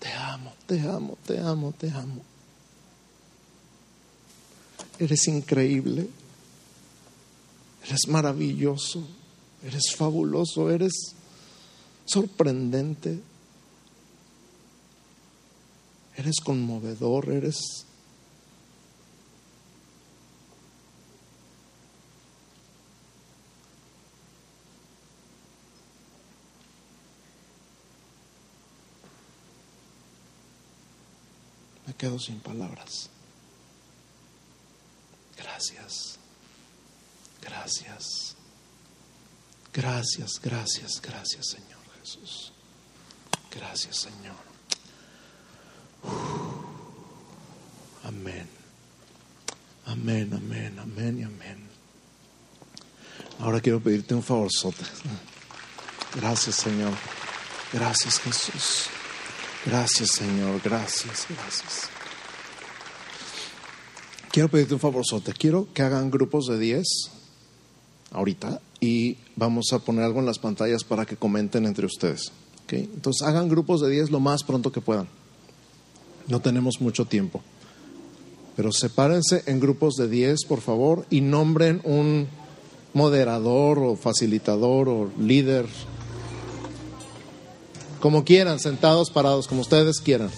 Te 0.00 0.10
amo, 0.12 0.52
te 0.70 0.80
amo, 0.82 1.18
te 1.26 1.36
amo, 1.40 1.74
te 1.76 1.90
amo. 1.90 2.22
Eres 5.00 5.26
increíble. 5.26 6.08
Eres 7.84 8.06
maravilloso. 8.06 9.02
Eres 9.64 9.92
fabuloso. 9.96 10.70
Eres 10.70 10.92
sorprendente. 12.04 13.18
Eres 16.16 16.36
conmovedor. 16.44 17.30
Eres 17.30 17.84
quedo 32.00 32.18
sin 32.18 32.40
palabras. 32.40 33.10
Gracias, 35.36 36.18
gracias, 37.42 38.36
gracias, 39.70 40.40
gracias, 40.42 41.02
gracias 41.02 41.46
Señor 41.50 41.80
Jesús. 42.00 42.52
Gracias 43.50 43.96
Señor. 43.98 44.36
Amén. 48.04 48.48
Amén, 49.84 50.32
amén, 50.32 50.78
amén 50.78 51.18
y 51.18 51.22
amén. 51.24 51.68
Ahora 53.40 53.60
quiero 53.60 53.78
pedirte 53.78 54.14
un 54.14 54.22
favor, 54.22 54.48
Sota. 54.50 54.86
Gracias 56.14 56.56
Señor. 56.56 56.94
Gracias 57.74 58.18
Jesús. 58.20 58.88
Gracias, 59.66 60.10
Señor. 60.12 60.60
Gracias, 60.64 61.26
gracias. 61.28 61.88
Quiero 64.30 64.48
pedirte 64.48 64.74
un 64.74 64.80
favor, 64.80 65.04
Sote. 65.04 65.32
Quiero 65.32 65.68
que 65.74 65.82
hagan 65.82 66.10
grupos 66.10 66.46
de 66.46 66.58
10 66.58 66.86
ahorita 68.12 68.60
y 68.80 69.18
vamos 69.36 69.72
a 69.72 69.80
poner 69.80 70.04
algo 70.04 70.20
en 70.20 70.26
las 70.26 70.38
pantallas 70.38 70.84
para 70.84 71.04
que 71.04 71.16
comenten 71.16 71.66
entre 71.66 71.86
ustedes. 71.86 72.32
Entonces, 72.68 73.26
hagan 73.26 73.48
grupos 73.48 73.80
de 73.80 73.90
10 73.90 74.10
lo 74.10 74.20
más 74.20 74.44
pronto 74.44 74.70
que 74.70 74.80
puedan. 74.80 75.08
No 76.28 76.40
tenemos 76.40 76.80
mucho 76.80 77.04
tiempo. 77.04 77.42
Pero 78.56 78.72
sepárense 78.72 79.42
en 79.46 79.60
grupos 79.60 79.94
de 79.94 80.08
10, 80.08 80.44
por 80.46 80.60
favor, 80.60 81.06
y 81.10 81.20
nombren 81.20 81.80
un 81.84 82.28
moderador 82.92 83.78
o 83.78 83.96
facilitador 83.96 84.88
o 84.88 85.10
líder 85.18 85.66
como 88.00 88.24
quieran, 88.24 88.58
sentados, 88.58 89.10
parados, 89.10 89.46
como 89.46 89.60
ustedes 89.60 90.00
quieran. 90.00 90.30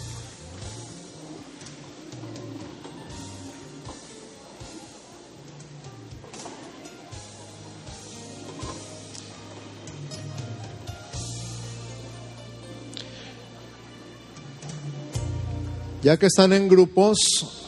Ya 16.02 16.16
que 16.16 16.26
están 16.26 16.52
en 16.52 16.68
grupos, 16.68 17.61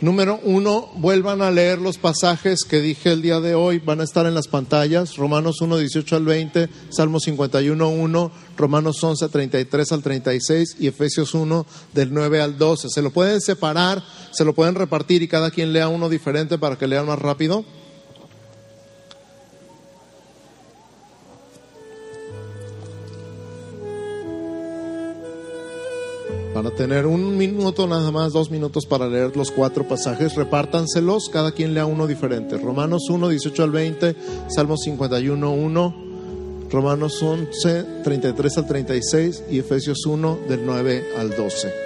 Número 0.00 0.40
uno, 0.42 0.90
vuelvan 0.96 1.40
a 1.40 1.50
leer 1.50 1.78
los 1.78 1.98
pasajes 1.98 2.64
que 2.68 2.80
dije 2.80 3.12
el 3.12 3.22
día 3.22 3.40
de 3.40 3.54
hoy, 3.54 3.78
van 3.78 4.00
a 4.00 4.04
estar 4.04 4.26
en 4.26 4.34
las 4.34 4.48
pantallas, 4.48 5.16
Romanos 5.16 5.60
1, 5.60 5.78
18 5.78 6.16
al 6.16 6.24
20, 6.24 6.68
Salmo 6.90 7.20
51, 7.20 7.88
1, 7.88 8.32
Romanos 8.56 9.02
11, 9.02 9.28
33 9.28 9.92
al 9.92 10.02
36 10.02 10.76
y 10.80 10.88
Efesios 10.88 11.32
1, 11.32 11.64
del 11.94 12.12
9 12.12 12.42
al 12.42 12.58
12. 12.58 12.88
Se 12.90 13.02
lo 13.02 13.10
pueden 13.10 13.40
separar, 13.40 14.02
se 14.32 14.44
lo 14.44 14.52
pueden 14.52 14.74
repartir 14.74 15.22
y 15.22 15.28
cada 15.28 15.50
quien 15.50 15.72
lea 15.72 15.88
uno 15.88 16.08
diferente 16.08 16.58
para 16.58 16.76
que 16.76 16.88
lean 16.88 17.06
más 17.06 17.18
rápido. 17.18 17.64
Van 26.54 26.66
a 26.66 26.70
tener 26.70 27.04
un 27.04 27.36
minuto 27.36 27.88
nada 27.88 28.12
más, 28.12 28.32
dos 28.32 28.48
minutos 28.48 28.86
para 28.86 29.08
leer 29.08 29.36
los 29.36 29.50
cuatro 29.50 29.88
pasajes. 29.88 30.36
Repártanselos, 30.36 31.28
cada 31.28 31.50
quien 31.50 31.74
lea 31.74 31.84
uno 31.84 32.06
diferente. 32.06 32.56
Romanos 32.58 33.10
1, 33.10 33.28
18 33.28 33.62
al 33.64 33.70
20, 33.72 34.16
Salmos 34.48 34.82
51, 34.84 35.50
1, 35.50 35.94
Romanos 36.70 37.20
11, 37.20 38.02
33 38.04 38.58
al 38.58 38.66
36 38.68 39.42
y 39.50 39.58
Efesios 39.58 40.06
1, 40.06 40.38
del 40.48 40.64
9 40.64 41.04
al 41.18 41.30
12. 41.30 41.83